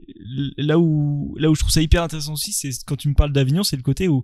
[0.57, 3.31] là où là où je trouve ça hyper intéressant aussi, c'est quand tu me parles
[3.31, 4.23] d'Avignon, c'est le côté où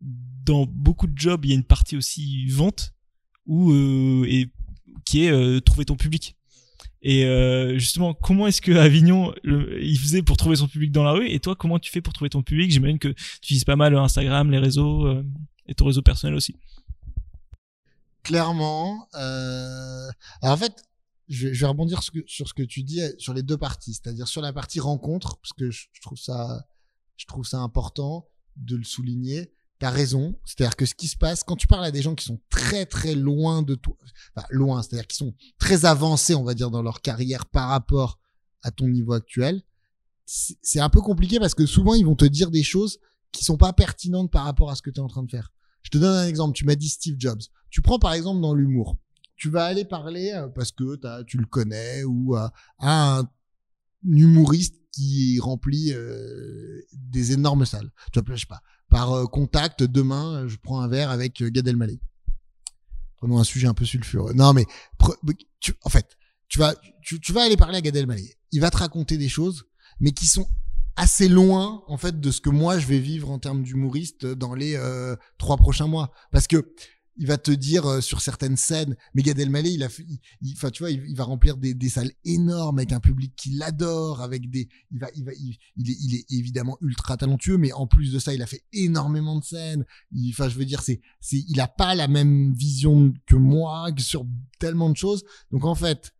[0.00, 2.92] dans beaucoup de jobs, il y a une partie aussi vente
[3.46, 4.48] où euh, et
[5.04, 6.36] qui est euh, trouver ton public.
[7.02, 11.12] Et euh, justement, comment est-ce que Avignon il faisait pour trouver son public dans la
[11.12, 11.28] rue?
[11.28, 12.70] Et toi, comment tu fais pour trouver ton public?
[12.70, 15.24] J'imagine que tu utilises pas mal Instagram, les réseaux euh,
[15.66, 16.56] et ton réseau personnel aussi.
[18.22, 19.08] clairement.
[19.14, 20.08] Euh...
[20.42, 20.84] Alors en fait,
[21.28, 24.42] je, vais rebondir sur, ce que tu dis euh, sur les deux parties, c'est-à-dire sur
[24.42, 26.66] la partie rencontre, parce que je trouve ça,
[27.16, 29.52] je trouve ça important de le souligner.
[29.78, 32.24] T'as raison, c'est-à-dire que ce qui se passe quand tu parles à des gens qui
[32.24, 33.94] sont très très loin de toi,
[34.34, 38.18] enfin loin, c'est-à-dire qui sont très avancés, on va dire, dans leur carrière par rapport
[38.62, 39.62] à ton niveau actuel,
[40.24, 42.98] c'est un peu compliqué parce que souvent ils vont te dire des choses
[43.32, 45.52] qui sont pas pertinentes par rapport à ce que tu es en train de faire.
[45.82, 46.56] Je te donne un exemple.
[46.56, 47.42] Tu m'as dit Steve Jobs.
[47.70, 48.96] Tu prends par exemple dans l'humour.
[49.36, 52.48] Tu vas aller parler euh, parce que t'as- tu le connais ou euh,
[52.78, 53.30] à un
[54.04, 57.90] humoriste qui remplit euh, des énormes salles.
[58.12, 58.62] Tu vois, je sais pas.
[58.90, 62.00] Par euh, contact, demain, euh, je prends un verre avec euh, Gad Elmaleh.
[63.16, 64.32] Prenons un sujet un peu sulfureux.
[64.34, 64.64] Non, mais
[65.00, 66.16] en fait,
[66.48, 68.36] tu vas, tu, vas aller parler à Gad Elmaleh.
[68.52, 69.64] Il va te raconter des choses,
[70.00, 70.46] mais qui sont
[70.96, 74.54] assez loin en fait de ce que moi je vais vivre en termes d'humoriste dans
[74.54, 74.80] les
[75.36, 76.74] trois prochains mois parce que
[77.18, 79.88] il va te dire euh, sur certaines scènes mais Gad Elmaleh il a
[80.52, 84.20] enfin tu vois il, va remplir des, des salles énormes avec un public qui l'adore
[84.20, 87.86] avec des il va il va il, est, il est évidemment ultra talentueux mais en
[87.86, 89.84] plus de ça il a fait énormément de scènes.
[90.30, 94.26] Enfin je veux dire c'est c'est il a pas la même vision que moi sur
[94.58, 95.24] tellement de choses.
[95.50, 96.14] Donc en fait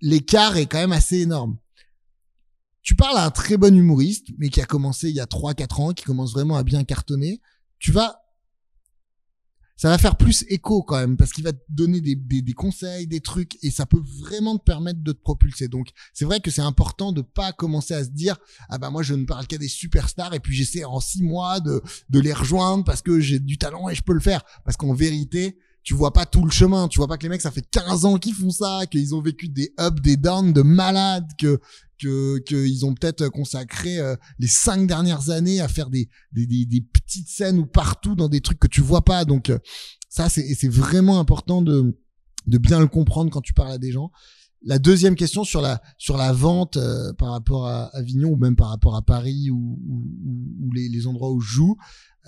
[0.00, 1.58] l'écart est quand même assez énorme.
[2.82, 5.82] Tu parles à un très bon humoriste, mais qui a commencé il y a 3-4
[5.82, 7.40] ans, qui commence vraiment à bien cartonner,
[7.78, 8.22] tu vas,
[9.78, 13.20] ça va faire plus écho quand même, parce qu'il va te donner des, conseils, des
[13.20, 15.68] trucs, et ça peut vraiment te permettre de te propulser.
[15.68, 18.36] Donc, c'est vrai que c'est important de pas commencer à se dire,
[18.68, 21.60] ah bah moi je ne parle qu'à des superstars, et puis j'essaie en 6 mois
[21.60, 24.42] de, de les rejoindre parce que j'ai du talent et je peux le faire.
[24.64, 26.88] Parce qu'en vérité, tu vois pas tout le chemin.
[26.88, 29.22] Tu vois pas que les mecs, ça fait 15 ans qu'ils font ça, qu'ils ont
[29.22, 31.60] vécu des ups, des downs de malades, que
[31.98, 36.80] que qu'ils ont peut-être consacré euh, les cinq dernières années à faire des, des, des,
[36.80, 39.24] petites scènes ou partout dans des trucs que tu vois pas.
[39.24, 39.58] Donc euh,
[40.08, 41.98] ça, c'est c'est vraiment important de
[42.46, 44.10] de bien le comprendre quand tu parles à des gens.
[44.62, 48.56] La deuxième question sur la sur la vente euh, par rapport à Avignon ou même
[48.56, 51.76] par rapport à Paris ou, ou, ou les, les endroits où je joue,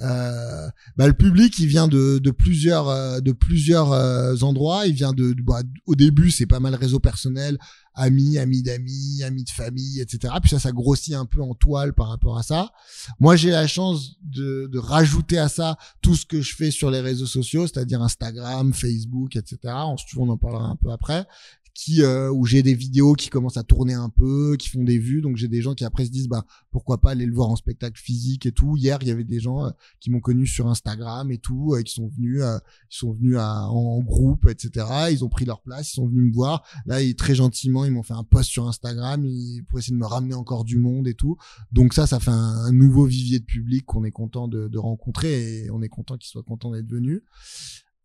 [0.03, 4.87] euh, bah, le public il vient de, de plusieurs euh, de plusieurs euh, endroits.
[4.87, 7.59] Il vient de, bah, au début c'est pas mal réseau personnel,
[7.95, 10.35] amis, amis d'amis, amis de famille, etc.
[10.41, 12.73] Puis ça ça grossit un peu en toile par rapport à ça.
[13.19, 16.91] Moi j'ai la chance de, de rajouter à ça tout ce que je fais sur
[16.91, 19.59] les réseaux sociaux, c'est-à-dire Instagram, Facebook, etc.
[20.07, 21.27] Tu veux, on en parlera un peu après
[21.75, 24.99] qui euh, où j'ai des vidéos qui commencent à tourner un peu, qui font des
[24.99, 25.21] vues.
[25.21, 27.57] Donc j'ai des gens qui après se disent bah pourquoi pas aller le voir en
[27.57, 28.77] spectacle physique et tout.
[28.77, 31.83] Hier il y avait des gens euh, qui m'ont connu sur Instagram et tout, euh,
[31.83, 32.59] qui sont venus, euh,
[32.91, 34.87] ils sont venus à, en groupe, etc.
[35.11, 36.65] Ils ont pris leur place, ils sont venus me voir.
[36.87, 40.01] Là ils, très gentiment ils m'ont fait un post sur Instagram ils, pour essayer de
[40.01, 41.37] me ramener encore du monde et tout.
[41.73, 44.79] Donc ça ça fait un, un nouveau vivier de public qu'on est content de, de
[44.79, 47.23] rencontrer et on est content qu'ils soient contents d'être venus.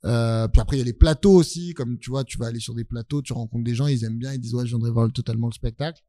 [0.06, 2.60] Euh, puis après il y a les plateaux aussi, comme tu vois, tu vas aller
[2.60, 4.91] sur des plateaux, tu rencontres des gens, ils aiment bien, ils disent ouais, je viendrai
[4.91, 6.01] voir le- totalement le spectacle.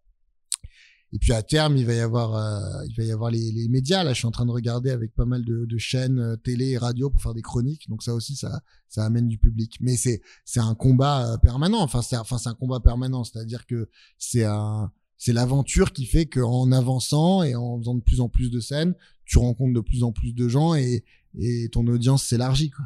[1.13, 3.69] Et puis à terme, il va y avoir, euh, il va y avoir les, les
[3.69, 4.03] médias.
[4.03, 6.71] Là, je suis en train de regarder avec pas mal de, de chaînes euh, télé
[6.71, 7.89] et radio pour faire des chroniques.
[7.89, 9.79] Donc ça aussi, ça, ça amène du public.
[9.81, 11.81] Mais c'est, c'est un combat euh, permanent.
[11.81, 13.23] Enfin, c'est, enfin, c'est un combat permanent.
[13.23, 13.89] C'est-à-dire que
[14.19, 18.51] c'est un, c'est l'aventure qui fait qu'en avançant et en faisant de plus en plus
[18.51, 18.95] de scènes,
[19.25, 21.05] tu rencontres de plus en plus de gens et,
[21.39, 22.71] et ton audience s'élargit.
[22.71, 22.85] Quoi.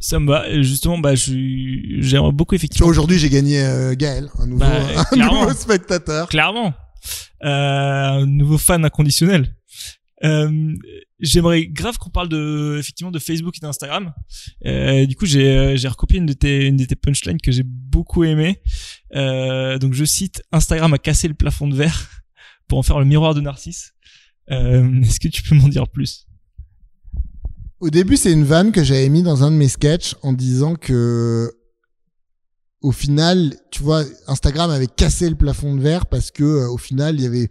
[0.00, 0.62] Ça me va.
[0.62, 1.32] Justement, bah, je
[2.00, 2.88] j'aimerais beaucoup effectivement.
[2.88, 6.28] aujourd'hui, j'ai gagné euh, Gaël, un nouveau, Bah, un nouveau spectateur.
[6.28, 6.74] Clairement.
[7.44, 9.54] Euh, un nouveau fan inconditionnel.
[10.24, 10.74] Euh,
[11.20, 14.12] J'aimerais grave qu'on parle de effectivement de Facebook et d'Instagram.
[14.66, 17.50] Euh, du coup, j'ai euh, j'ai recopié une de tes une de tes punchlines que
[17.52, 18.60] j'ai beaucoup aimé.
[19.14, 22.10] Euh, donc je cite Instagram a cassé le plafond de verre
[22.68, 23.94] pour en faire le miroir de Narcisse.
[24.50, 26.26] Euh, Est-ce que tu peux m'en dire plus?
[27.78, 30.76] Au début, c'est une vanne que j'avais mis dans un de mes sketchs en disant
[30.76, 31.52] que,
[32.80, 36.78] au final, tu vois, Instagram avait cassé le plafond de verre parce que, euh, au
[36.78, 37.48] final, il y avait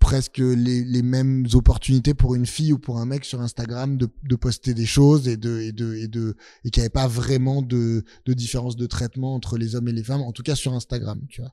[0.00, 4.36] presque les, mêmes opportunités pour une fille ou pour un mec sur Instagram de, de
[4.36, 7.62] poster des choses et de et de et de et qu'il n'y avait pas vraiment
[7.62, 10.72] de de différence de traitement entre les hommes et les femmes en tout cas sur
[10.72, 11.52] Instagram tu vois.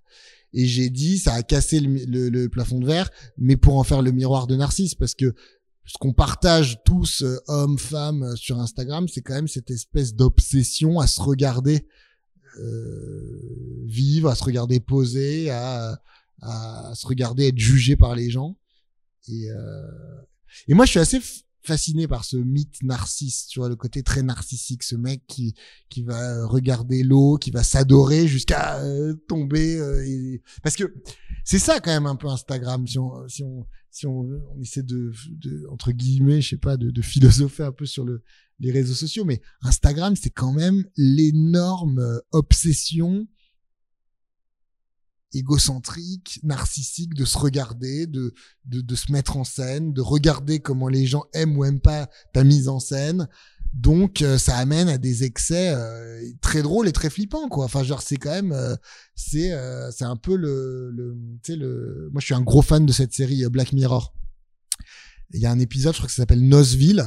[0.53, 3.83] Et j'ai dit ça a cassé le, le, le plafond de verre mais pour en
[3.83, 5.33] faire le miroir de Narcisse parce que
[5.85, 10.15] ce qu'on partage tous euh, hommes femmes euh, sur Instagram c'est quand même cette espèce
[10.15, 11.87] d'obsession à se regarder
[12.59, 16.01] euh, vivre à se regarder poser à
[16.41, 18.57] à se regarder être jugé par les gens.
[19.27, 20.21] Et, euh...
[20.67, 21.19] et moi, je suis assez
[21.63, 25.55] fasciné par ce mythe narcisse, tu vois, le côté très narcissique, ce mec qui
[25.89, 29.77] qui va regarder l'eau, qui va s'adorer jusqu'à euh, tomber.
[29.77, 30.37] Euh.
[30.61, 30.93] Parce que
[31.43, 33.65] c'est ça quand même un peu Instagram, si on si on
[33.95, 35.13] si on, on essaie de,
[35.71, 38.23] entre guillemets, je sais pas, de, philosopher un peu sur le
[38.59, 43.27] les réseaux sociaux, mais Instagram, c'est quand même l'énorme euh, obsession
[45.33, 48.33] égocentrique, narcissique, de se regarder, de,
[48.65, 52.09] de, de, se mettre en scène, de regarder comment les gens aiment ou aiment pas
[52.33, 53.27] ta mise en scène.
[53.75, 57.65] Donc euh, ça amène à des excès euh, très drôles et très flippants quoi.
[57.65, 58.73] Enfin genre c'est quand même euh,
[59.15, 59.51] c'est
[59.91, 62.93] c'est un peu le le tu sais le moi je suis un gros fan de
[62.93, 64.13] cette série Black Mirror.
[65.33, 67.03] Il y a un épisode je crois que ça s'appelle Nosville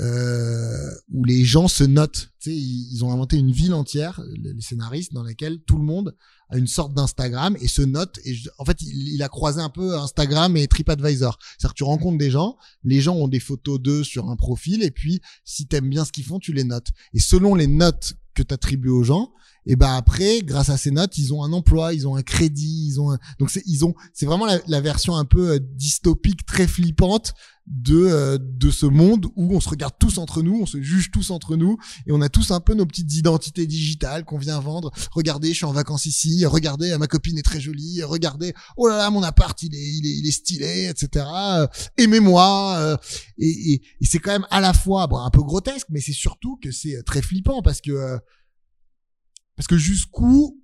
[0.00, 2.30] euh, où les gens se notent.
[2.38, 6.14] Tu sais, ils, ont inventé une ville entière, les scénaristes, dans laquelle tout le monde
[6.50, 8.18] a une sorte d'Instagram et se note.
[8.24, 11.38] Et en fait, il, a croisé un peu Instagram et TripAdvisor.
[11.40, 14.82] C'est-à-dire que tu rencontres des gens, les gens ont des photos d'eux sur un profil,
[14.82, 16.88] et puis si t'aimes bien ce qu'ils font, tu les notes.
[17.12, 19.32] Et selon les notes que tu attribues aux gens,
[19.66, 22.86] et ben après, grâce à ces notes, ils ont un emploi, ils ont un crédit,
[22.86, 23.18] ils ont un...
[23.38, 27.34] donc c'est ils ont c'est vraiment la, la, version un peu euh, dystopique, très flippante
[27.70, 31.10] de euh, de ce monde où on se regarde tous entre nous, on se juge
[31.10, 34.58] tous entre nous et on a tous un peu nos petites identités digitales qu'on vient
[34.58, 34.90] vendre.
[35.12, 36.46] Regardez, je suis en vacances ici.
[36.46, 38.02] Regardez, ma copine est très jolie.
[38.02, 41.26] Regardez, oh là là, mon appart il est il est, il est stylé, etc.
[41.26, 41.66] Euh,
[41.98, 42.76] aimez-moi.
[42.78, 42.96] Euh,
[43.36, 46.12] et, et, et c'est quand même à la fois bon un peu grotesque, mais c'est
[46.12, 48.18] surtout que c'est très flippant parce que
[49.56, 50.58] parce que jusqu'où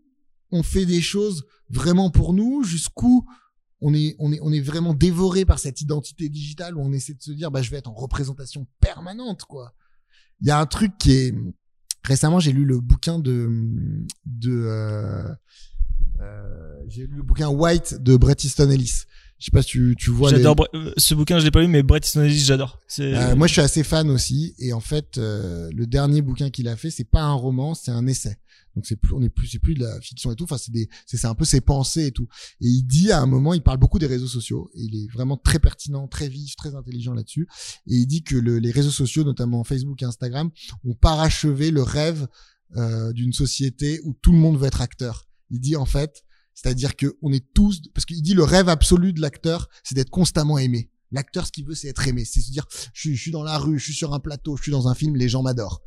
[0.51, 3.27] on fait des choses vraiment pour nous, jusqu'où
[3.87, 7.13] on est, on est, on est vraiment dévoré par cette identité digitale où on essaie
[7.13, 9.75] de se dire, bah, je vais être en représentation permanente, quoi.
[10.41, 11.35] Il y a un truc qui est,
[12.03, 13.47] récemment, j'ai lu le bouquin de,
[14.25, 15.29] de, euh,
[16.21, 19.03] euh, j'ai lu le bouquin White de Bret Easton Ellis.
[19.39, 20.31] Je sais pas si tu, tu vois.
[20.31, 20.93] J'adore les...
[20.97, 22.81] ce bouquin, je l'ai pas lu, mais Bret Easton Ellis, j'adore.
[23.01, 24.55] Euh, moi, je suis assez fan aussi.
[24.59, 27.91] Et en fait, euh, le dernier bouquin qu'il a fait, c'est pas un roman, c'est
[27.91, 28.39] un essai.
[28.75, 30.45] Donc c'est plus, on est plus, c'est plus de la fiction et tout.
[30.45, 32.29] Enfin, c'est des, c'est un peu ses pensées et tout.
[32.61, 34.71] Et il dit à un moment, il parle beaucoup des réseaux sociaux.
[34.75, 37.47] Il est vraiment très pertinent, très vif, très intelligent là-dessus.
[37.87, 40.51] Et il dit que le, les réseaux sociaux, notamment Facebook et Instagram,
[40.85, 42.27] ont parachevé le rêve
[42.77, 45.29] euh, d'une société où tout le monde veut être acteur.
[45.51, 49.13] Il dit en fait, c'est-à-dire que on est tous, parce qu'il dit le rêve absolu
[49.13, 50.91] de l'acteur, c'est d'être constamment aimé.
[51.13, 52.25] L'acteur, ce qu'il veut, c'est être aimé.
[52.25, 54.63] C'est se dire, je je suis dans la rue, je suis sur un plateau, je
[54.63, 55.83] suis dans un film, les gens m'adorent.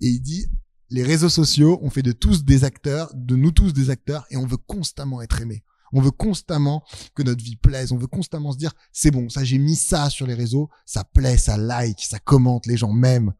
[0.00, 0.46] Et il dit,
[0.90, 4.36] les réseaux sociaux ont fait de tous des acteurs, de nous tous des acteurs, et
[4.36, 5.64] on veut constamment être aimé.
[5.92, 6.84] On veut constamment
[7.14, 7.92] que notre vie plaise.
[7.92, 11.04] On veut constamment se dire, c'est bon, ça, j'ai mis ça sur les réseaux, ça
[11.04, 13.34] plaît, ça like, ça commente, les gens m'aiment.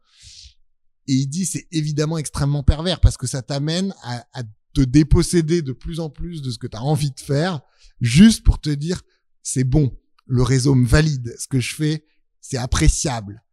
[1.07, 4.43] Et il dit, c'est évidemment extrêmement pervers parce que ça t'amène à, à,
[4.73, 7.61] te déposséder de plus en plus de ce que tu as envie de faire,
[7.99, 9.01] juste pour te dire,
[9.41, 9.91] c'est bon,
[10.25, 12.05] le réseau me valide, ce que je fais,
[12.41, 13.43] c'est appréciable.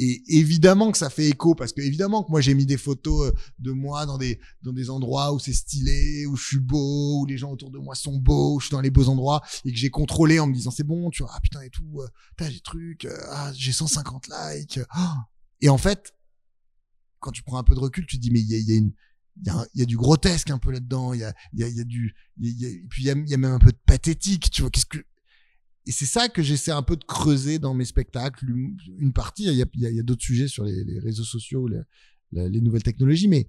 [0.00, 3.28] Et évidemment que ça fait écho parce que évidemment que moi j'ai mis des photos
[3.28, 7.22] euh, de moi dans des dans des endroits où c'est stylé, où je suis beau,
[7.22, 9.42] où les gens autour de moi sont beaux, où je suis dans les beaux endroits
[9.64, 12.00] et que j'ai contrôlé en me disant c'est bon, tu vois, ah putain et tout,
[12.00, 14.78] euh, t'as des trucs, euh, ah j'ai 150 likes.
[15.60, 16.14] Et en fait,
[17.18, 18.72] quand tu prends un peu de recul, tu te dis mais il y a, y
[18.72, 18.92] a une
[19.44, 21.84] il y, a, du grotesque un peu là-dedans, il y a, y, a, y a
[21.84, 24.70] du, y a, puis il y a même un peu de pathétique, tu vois.
[24.70, 24.98] Qu'est-ce que
[25.88, 28.46] et c'est ça que j'essaie un peu de creuser dans mes spectacles.
[28.98, 33.26] Une partie, il y a, d'autres sujets sur les, réseaux sociaux, les, les, nouvelles technologies,
[33.26, 33.48] mais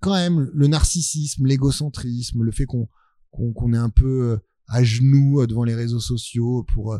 [0.00, 5.74] quand même le narcissisme, l'égocentrisme, le fait qu'on est un peu à genoux devant les
[5.74, 6.96] réseaux sociaux pour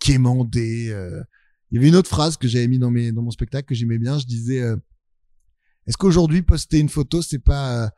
[0.00, 0.88] quémander.
[0.90, 1.22] Euh.
[1.70, 3.98] Il y avait une autre phrase que j'avais mis dans dans mon spectacle que j'aimais
[3.98, 4.18] bien.
[4.18, 4.76] Je disais euh,
[5.86, 7.88] Est-ce qu'aujourd'hui poster une photo c'est pas euh,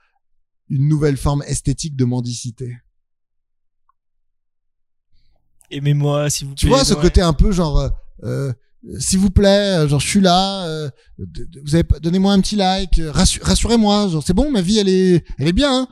[0.69, 2.77] une nouvelle forme esthétique de mendicité?
[5.71, 6.61] Aimez-moi s'il vous plaît.
[6.61, 7.01] Tu vois ce ouais.
[7.01, 7.89] côté un peu genre euh,
[8.25, 8.53] euh,
[8.99, 10.89] s'il vous plaît, genre je suis là, euh,
[11.65, 15.25] vous avez donnez-moi un petit like, rassure, rassurez-moi, genre c'est bon, ma vie elle est
[15.39, 15.83] elle est bien.
[15.83, 15.89] Hein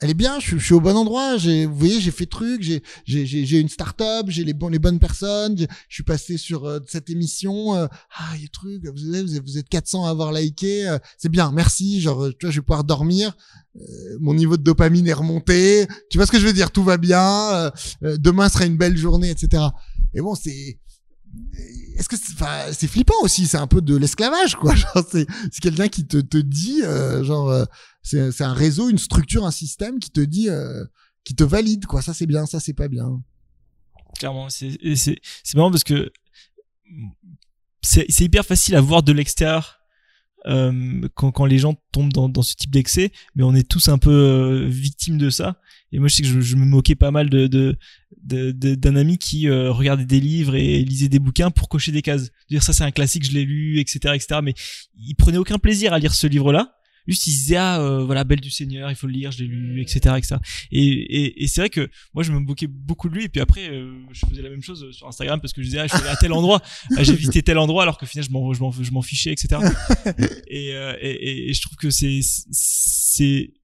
[0.00, 1.36] elle est bien, je, suis au bon endroit.
[1.38, 4.98] J'ai, vous voyez, j'ai fait truc, j'ai, j'ai, j'ai, une start-up, j'ai les les bonnes
[4.98, 5.56] personnes.
[5.58, 7.74] Je suis passé sur euh, cette émission.
[7.74, 7.86] Euh,
[8.16, 8.86] ah, il y a truc.
[8.86, 10.88] Vous êtes, vous êtes 400 à avoir liké.
[10.88, 12.00] Euh, c'est bien, merci.
[12.00, 13.36] Genre, tu vois, je vais pouvoir dormir.
[14.20, 15.86] mon niveau de dopamine est remonté.
[16.10, 17.72] Tu vois ce que je veux dire Tout va bien.
[18.02, 19.64] demain sera une belle journée, etc.
[20.14, 20.78] Et bon, c'est
[21.96, 22.16] est-ce que
[22.72, 24.74] c'est flippant aussi c'est un peu de l'esclavage quoi
[25.10, 25.26] c'est
[25.60, 26.82] quelqu'un qui te te dit
[27.22, 27.66] genre
[28.08, 30.84] c'est un réseau, une structure, un système qui te dit, euh,
[31.24, 32.02] qui te valide quoi.
[32.02, 33.22] Ça c'est bien, ça c'est pas bien.
[34.18, 36.10] Clairement, c'est c'est c'est marrant parce que
[37.82, 39.74] c'est c'est hyper facile à voir de l'extérieur.
[40.46, 43.88] Euh, quand, quand les gens tombent dans, dans ce type d'excès, mais on est tous
[43.88, 45.60] un peu euh, victimes de ça.
[45.92, 47.66] Et moi, je sais que je, je me moquais pas mal de d'un
[48.22, 52.02] de, de, ami qui euh, regardait des livres et lisait des bouquins pour cocher des
[52.02, 52.30] cases.
[52.50, 54.40] Dire ça, c'est un classique, je l'ai lu, etc., etc.
[54.42, 54.54] Mais
[54.96, 56.74] il prenait aucun plaisir à lire ce livre-là
[57.08, 59.46] juste il disait ah euh, voilà Belle du Seigneur il faut le lire je l'ai
[59.46, 60.36] lu etc etc
[60.70, 63.40] et, et, et c'est vrai que moi je me moquais beaucoup de lui et puis
[63.40, 65.94] après euh, je faisais la même chose sur Instagram parce que je disais ah je
[65.94, 66.60] suis allé à tel endroit
[66.96, 69.60] ah, j'ai visité tel endroit alors que finalement je m'en je m'en fichais etc
[70.46, 73.54] et, euh, et, et je trouve que c'est c'est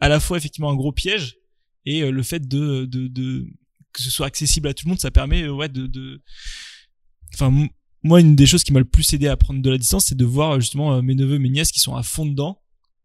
[0.00, 1.37] à la fois effectivement un gros piège
[1.84, 3.46] et le fait de, de, de
[3.92, 6.22] que ce soit accessible à tout le monde ça permet ouais de, de
[7.34, 7.68] enfin
[8.02, 10.16] moi une des choses qui m'a le plus aidé à prendre de la distance c'est
[10.16, 12.60] de voir justement mes neveux mes nièces qui sont à fond dedans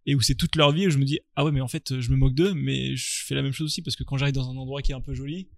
[0.05, 1.99] et où c'est toute leur vie où je me dis ah ouais mais en fait
[1.99, 4.35] je me moque d'eux mais je fais la même chose aussi parce que quand j'arrive
[4.35, 5.49] dans un endroit qui est un peu joli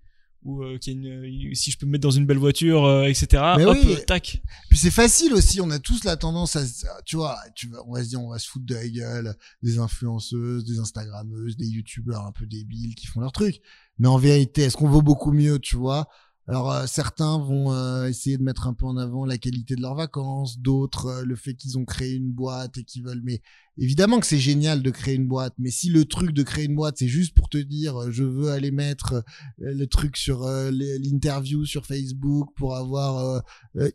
[0.46, 3.44] ou euh, qui une, si je peux me mettre dans une belle voiture euh, etc
[3.58, 3.98] mais hop oui.
[4.08, 6.64] tac puis c'est facile aussi on a tous la tendance à
[7.04, 9.80] tu vois tu on va se dire on va se foutre de la gueule des
[9.80, 13.60] influenceuses des instagrammeuses des youtubeurs un peu débiles qui font leur truc
[13.98, 16.08] mais en vérité est-ce qu'on vaut beaucoup mieux tu vois
[16.48, 19.82] alors euh, certains vont euh, essayer de mettre un peu en avant la qualité de
[19.82, 23.24] leurs vacances, d'autres euh, le fait qu'ils ont créé une boîte et qu'ils veulent.
[23.24, 23.42] Mais
[23.80, 26.76] évidemment que c'est génial de créer une boîte, mais si le truc de créer une
[26.76, 29.24] boîte c'est juste pour te dire je veux aller mettre
[29.58, 33.44] le truc sur l'interview sur Facebook pour avoir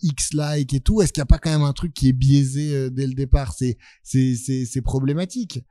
[0.03, 2.13] X likes et tout, est-ce qu'il n'y a pas quand même un truc qui est
[2.13, 3.55] biaisé dès le départ?
[3.55, 5.65] C'est c'est c'est c'est problématique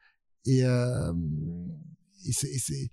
[0.46, 2.92] et, et c'est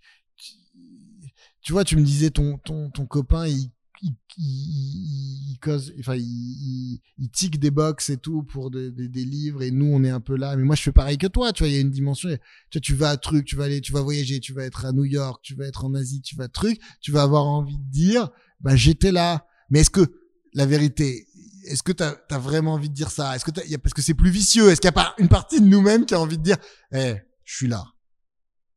[1.63, 3.73] tu vois, tu me disais ton ton ton copain il
[4.03, 9.63] il, il, cause, enfin, il, il, tique des box et tout pour des, des, livres
[9.63, 10.57] et nous on est un peu là.
[10.57, 12.29] Mais moi je fais pareil que toi, tu vois, il y a une dimension.
[12.71, 14.85] Tu vois, tu vas à truc, tu vas aller, tu vas voyager, tu vas être
[14.85, 17.79] à New York, tu vas être en Asie, tu vas truc, tu vas avoir envie
[17.79, 18.31] de dire,
[18.61, 19.47] bah j'étais là.
[19.71, 20.07] Mais est-ce que
[20.53, 21.27] la vérité,
[21.67, 23.35] est-ce que t'as as vraiment envie de dire ça?
[23.37, 24.71] Est-ce que y parce que c'est plus vicieux.
[24.71, 26.57] Est-ce qu'il y a pas une partie de nous-mêmes qui a envie de dire,
[26.93, 27.85] eh, je suis là.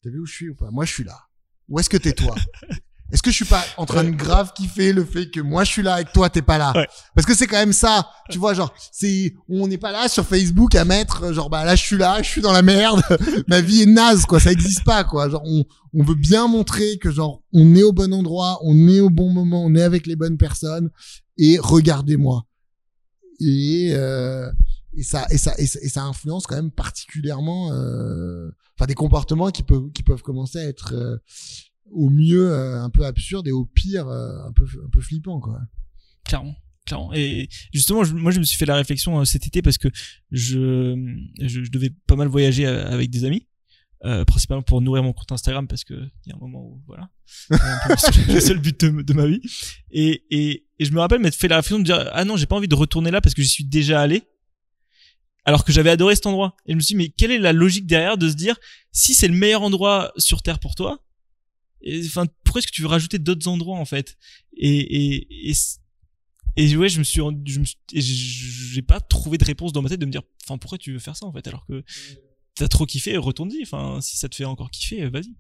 [0.04, 0.72] T'as vu où je suis ou pas?
[0.72, 1.18] Moi je suis là.
[1.68, 2.36] Où est-ce que t'es toi?
[3.12, 5.72] Est-ce que je suis pas en train de grave kiffer le fait que moi je
[5.72, 6.74] suis là avec toi, t'es pas là?
[7.16, 10.26] Parce que c'est quand même ça, tu vois, genre c'est on n'est pas là sur
[10.26, 13.02] Facebook à mettre genre bah là je suis là, je suis dans la merde,
[13.48, 15.30] ma vie est naze quoi, ça existe pas quoi.
[15.30, 19.00] Genre on on veut bien montrer que genre on est au bon endroit, on est
[19.00, 20.90] au bon moment, on est avec les bonnes personnes
[21.38, 22.46] et regardez-moi.
[23.40, 24.52] Et euh,
[24.96, 29.64] et ça et ça et ça, influence quand même particulièrement euh, enfin des comportements qui
[29.64, 31.18] peuvent qui peuvent commencer à être euh,
[31.92, 35.40] au mieux euh, un peu absurde et au pire euh, un peu un peu flippant
[35.40, 35.60] quoi.
[36.26, 36.56] Clairement.
[37.14, 39.90] Et justement, moi, je me suis fait la réflexion euh, cet été parce que
[40.32, 40.96] je,
[41.40, 43.46] je, devais pas mal voyager avec des amis.
[44.06, 46.82] Euh, principalement pour nourrir mon compte Instagram parce que il y a un moment où
[46.88, 47.10] voilà
[47.98, 49.42] c'est le seul but de, de, ma vie
[49.92, 52.46] et, et, et je me rappelle m'être fait la réflexion de dire ah non j'ai
[52.46, 54.24] pas envie de retourner là parce que j'y suis déjà allé
[55.44, 57.52] alors que j'avais adoré cet endroit et je me suis dit mais quelle est la
[57.52, 58.56] logique derrière de se dire
[58.94, 61.04] si c'est le meilleur endroit sur terre pour toi
[62.06, 64.18] enfin pourquoi est-ce que tu veux rajouter d'autres endroits en fait?
[64.58, 65.54] Et et et,
[66.58, 70.00] et ouais je me suis je me j'ai pas trouvé de réponse dans ma tête
[70.00, 71.84] de me dire enfin pourquoi tu veux faire ça en fait alors que
[72.56, 73.62] t'as trop kiffé retourne-y.
[73.64, 75.36] Enfin si ça te fait encore kiffer vas-y.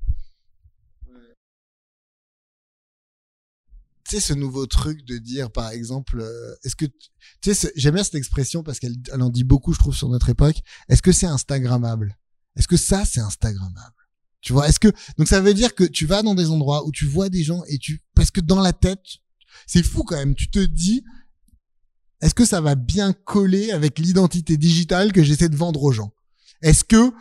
[4.07, 6.85] Tu sais ce nouveau truc de dire par exemple euh, est-ce que
[7.41, 10.09] tu sais j'aime bien cette expression parce qu'elle elle en dit beaucoup je trouve sur
[10.09, 10.61] notre époque.
[10.87, 12.17] Est-ce que c'est instagrammable?
[12.55, 13.99] Est-ce que ça c'est instagrammable?
[14.41, 14.87] Tu vois, est-ce que
[15.17, 17.61] donc ça veut dire que tu vas dans des endroits où tu vois des gens
[17.67, 19.03] et tu parce que dans la tête,
[19.67, 21.03] c'est fou quand même, tu te dis
[22.21, 26.13] est-ce que ça va bien coller avec l'identité digitale que j'essaie de vendre aux gens?
[26.61, 27.11] Est-ce que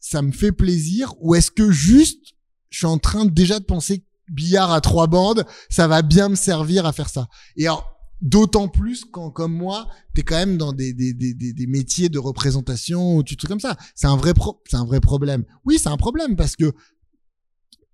[0.00, 2.34] ça me fait plaisir ou est-ce que juste
[2.70, 6.34] je suis en train déjà de penser billard à trois bandes, ça va bien me
[6.34, 7.28] servir à faire ça?
[7.56, 11.66] Et alors D'autant plus quand, comme moi, t'es quand même dans des, des, des, des,
[11.68, 13.76] métiers de représentation ou tu trucs comme ça.
[13.94, 15.44] C'est un vrai pro c'est un vrai problème.
[15.64, 16.72] Oui, c'est un problème parce que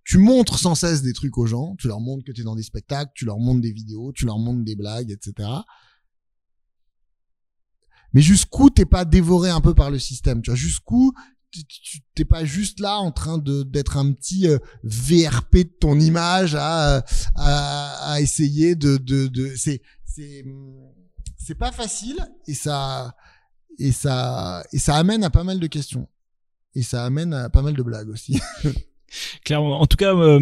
[0.04, 2.54] tu montres sans cesse des trucs aux gens, tu leur montres que tu es dans
[2.54, 5.48] des spectacles, tu leur montres des vidéos, tu leur montres des blagues, etc.
[8.14, 11.12] Mais jusqu'où t'es pas dévoré un peu par le système, tu vois, jusqu'où
[11.50, 16.00] tu t'es pas juste là en train de d'être un petit euh, VRP de ton
[16.00, 17.04] image à
[17.36, 19.80] à, à essayer de de, de c'est
[20.14, 20.44] c'est
[21.38, 23.14] c'est pas facile et ça
[23.78, 26.08] et ça et ça amène à pas mal de questions
[26.74, 28.40] et ça amène à pas mal de blagues aussi.
[29.44, 29.80] Clairement.
[29.80, 30.40] En tout cas, euh,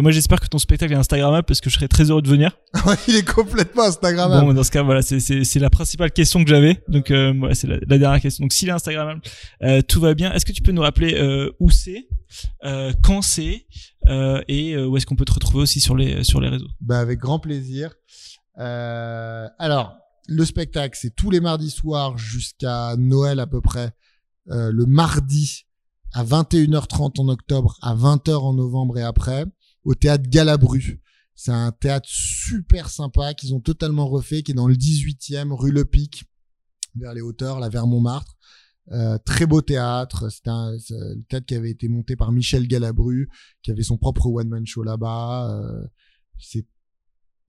[0.00, 2.56] moi j'espère que ton spectacle est Instagrammable parce que je serais très heureux de venir.
[3.08, 4.46] il est complètement Instagrammable.
[4.46, 6.82] Bon, dans ce cas, voilà, c'est c'est la principale question que j'avais.
[6.88, 8.44] Donc euh, voilà, c'est la, la, dernière question.
[8.44, 9.20] Donc s'il est Instagrammable,
[9.62, 10.32] euh, tout va bien.
[10.32, 12.08] Est-ce que tu peux nous rappeler euh, où c'est,
[12.64, 13.66] euh, quand c'est
[14.48, 16.68] et où est-ce qu'on peut te retrouver aussi sur les sur les réseaux?
[16.80, 17.94] Bah avec grand plaisir.
[18.54, 19.96] Alors
[20.28, 23.92] le spectacle, c'est tous les mardis soirs jusqu'à Noël à peu près.
[24.46, 25.66] le mardi
[26.12, 29.46] à 21h30 en octobre, à 20h en novembre et après,
[29.84, 31.00] au théâtre Galabru.
[31.34, 35.72] C'est un théâtre super sympa qu'ils ont totalement refait, qui est dans le 18e rue
[35.72, 36.24] Le Pic,
[36.94, 38.36] vers les hauteurs, là vers Montmartre.
[38.90, 40.28] Euh, très beau théâtre.
[40.30, 40.76] C'était un
[41.28, 43.28] théâtre qui avait été monté par Michel Galabru,
[43.62, 45.50] qui avait son propre one man show là-bas.
[45.50, 45.86] Euh,
[46.38, 46.66] c'est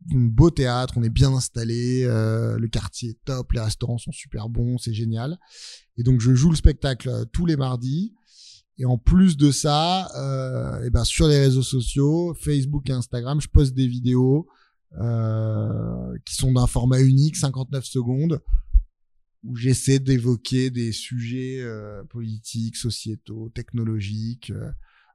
[0.10, 4.50] beau théâtre, on est bien installé, euh, le quartier est top, les restaurants sont super
[4.50, 5.38] bons, c'est génial.
[5.98, 8.14] Et donc je joue le spectacle euh, tous les mardis.
[8.80, 13.40] Et en plus de ça, euh, et ben sur les réseaux sociaux, Facebook et Instagram,
[13.40, 14.48] je poste des vidéos
[16.26, 18.44] qui sont d'un format unique, 59 secondes,
[19.44, 21.66] où j'essaie d'évoquer des sujets
[22.10, 24.54] politiques, sociétaux, technologiques.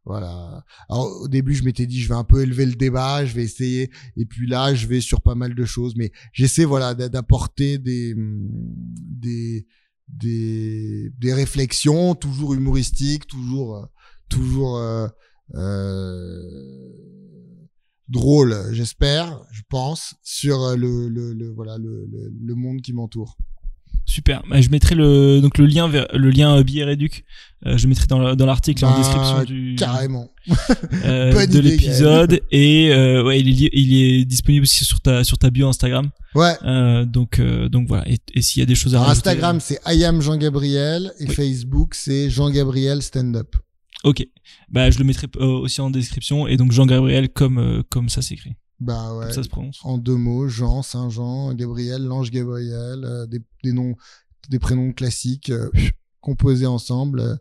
[0.09, 0.65] Voilà.
[0.89, 3.91] Au début, je m'étais dit, je vais un peu élever le débat, je vais essayer.
[4.17, 8.15] Et puis là, je vais sur pas mal de choses, mais j'essaie voilà d'apporter des
[8.17, 9.67] des
[10.09, 13.85] des, des réflexions toujours humoristiques, toujours euh,
[14.31, 15.09] toujours euh,
[15.57, 16.41] euh,
[18.09, 23.37] drôles, j'espère, je pense, sur le, le, voilà le monde qui m'entoure.
[24.09, 24.43] Super.
[24.49, 27.25] Bah, je mettrai le donc le lien vers le lien billet réduc.
[27.67, 30.31] Euh, je mettrai dans, dans l'article en bah, description du carrément
[31.05, 35.37] euh, de l'épisode et euh, ouais il est il est disponible aussi sur ta sur
[35.37, 36.09] ta bio Instagram.
[36.35, 36.55] Ouais.
[36.65, 39.29] Euh, donc euh, donc voilà et, et s'il y a des choses à Alors, rajouter,
[39.29, 41.35] Instagram c'est I am Jean Gabriel et Oui.
[41.35, 43.57] Facebook c'est Jean Gabriel stand up.
[44.05, 44.27] Ok.
[44.71, 48.09] Bah je le mettrai euh, aussi en description et donc Jean Gabriel comme euh, comme
[48.09, 48.55] ça s'écrit.
[48.81, 49.25] Bah ouais.
[49.25, 49.81] Comme ça se prononce.
[49.83, 53.97] En deux mots, Jean, Saint Jean, Gabriel, l'ange Gabriel, euh, des, des noms,
[54.51, 55.69] des prénoms classiques euh,
[56.21, 57.37] composés ensemble, euh,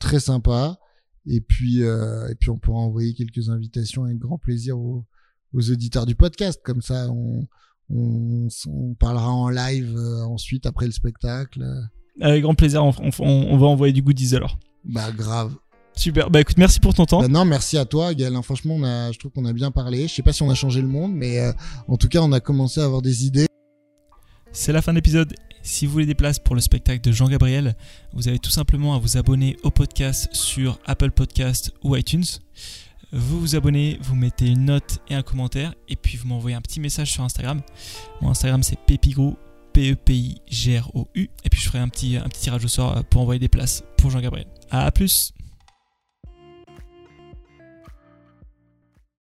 [0.00, 0.78] très sympa.
[1.26, 5.04] Et puis, euh, et puis on pourra envoyer quelques invitations avec grand plaisir aux,
[5.52, 6.60] aux auditeurs du podcast.
[6.62, 7.48] Comme ça, on,
[7.90, 11.64] on, on parlera en live euh, ensuite après le spectacle.
[12.20, 12.84] Avec grand plaisir.
[12.84, 14.58] On, on, on va envoyer du goodies alors.
[14.84, 15.56] Bah grave.
[15.96, 16.30] Super.
[16.30, 17.20] Bah écoute merci pour ton temps.
[17.20, 18.34] Bah non, merci à toi, Gaël.
[18.34, 20.08] Hein, Franchement, on a, je trouve qu'on a bien parlé.
[20.08, 21.52] Je sais pas si on a changé le monde, mais euh,
[21.88, 23.46] en tout cas, on a commencé à avoir des idées.
[24.52, 25.34] C'est la fin de l'épisode.
[25.62, 27.74] Si vous voulez des places pour le spectacle de Jean Gabriel,
[28.12, 32.24] vous avez tout simplement à vous abonner au podcast sur Apple Podcast ou iTunes.
[33.12, 36.60] Vous vous abonnez, vous mettez une note et un commentaire, et puis vous m'envoyez un
[36.60, 37.62] petit message sur Instagram.
[38.20, 39.36] Mon Instagram c'est Pepigrou,
[39.72, 43.48] P-E-P-I-G-R-O-U, et puis je ferai un petit, un petit tirage au sort pour envoyer des
[43.48, 44.46] places pour Jean Gabriel.
[44.70, 45.32] A plus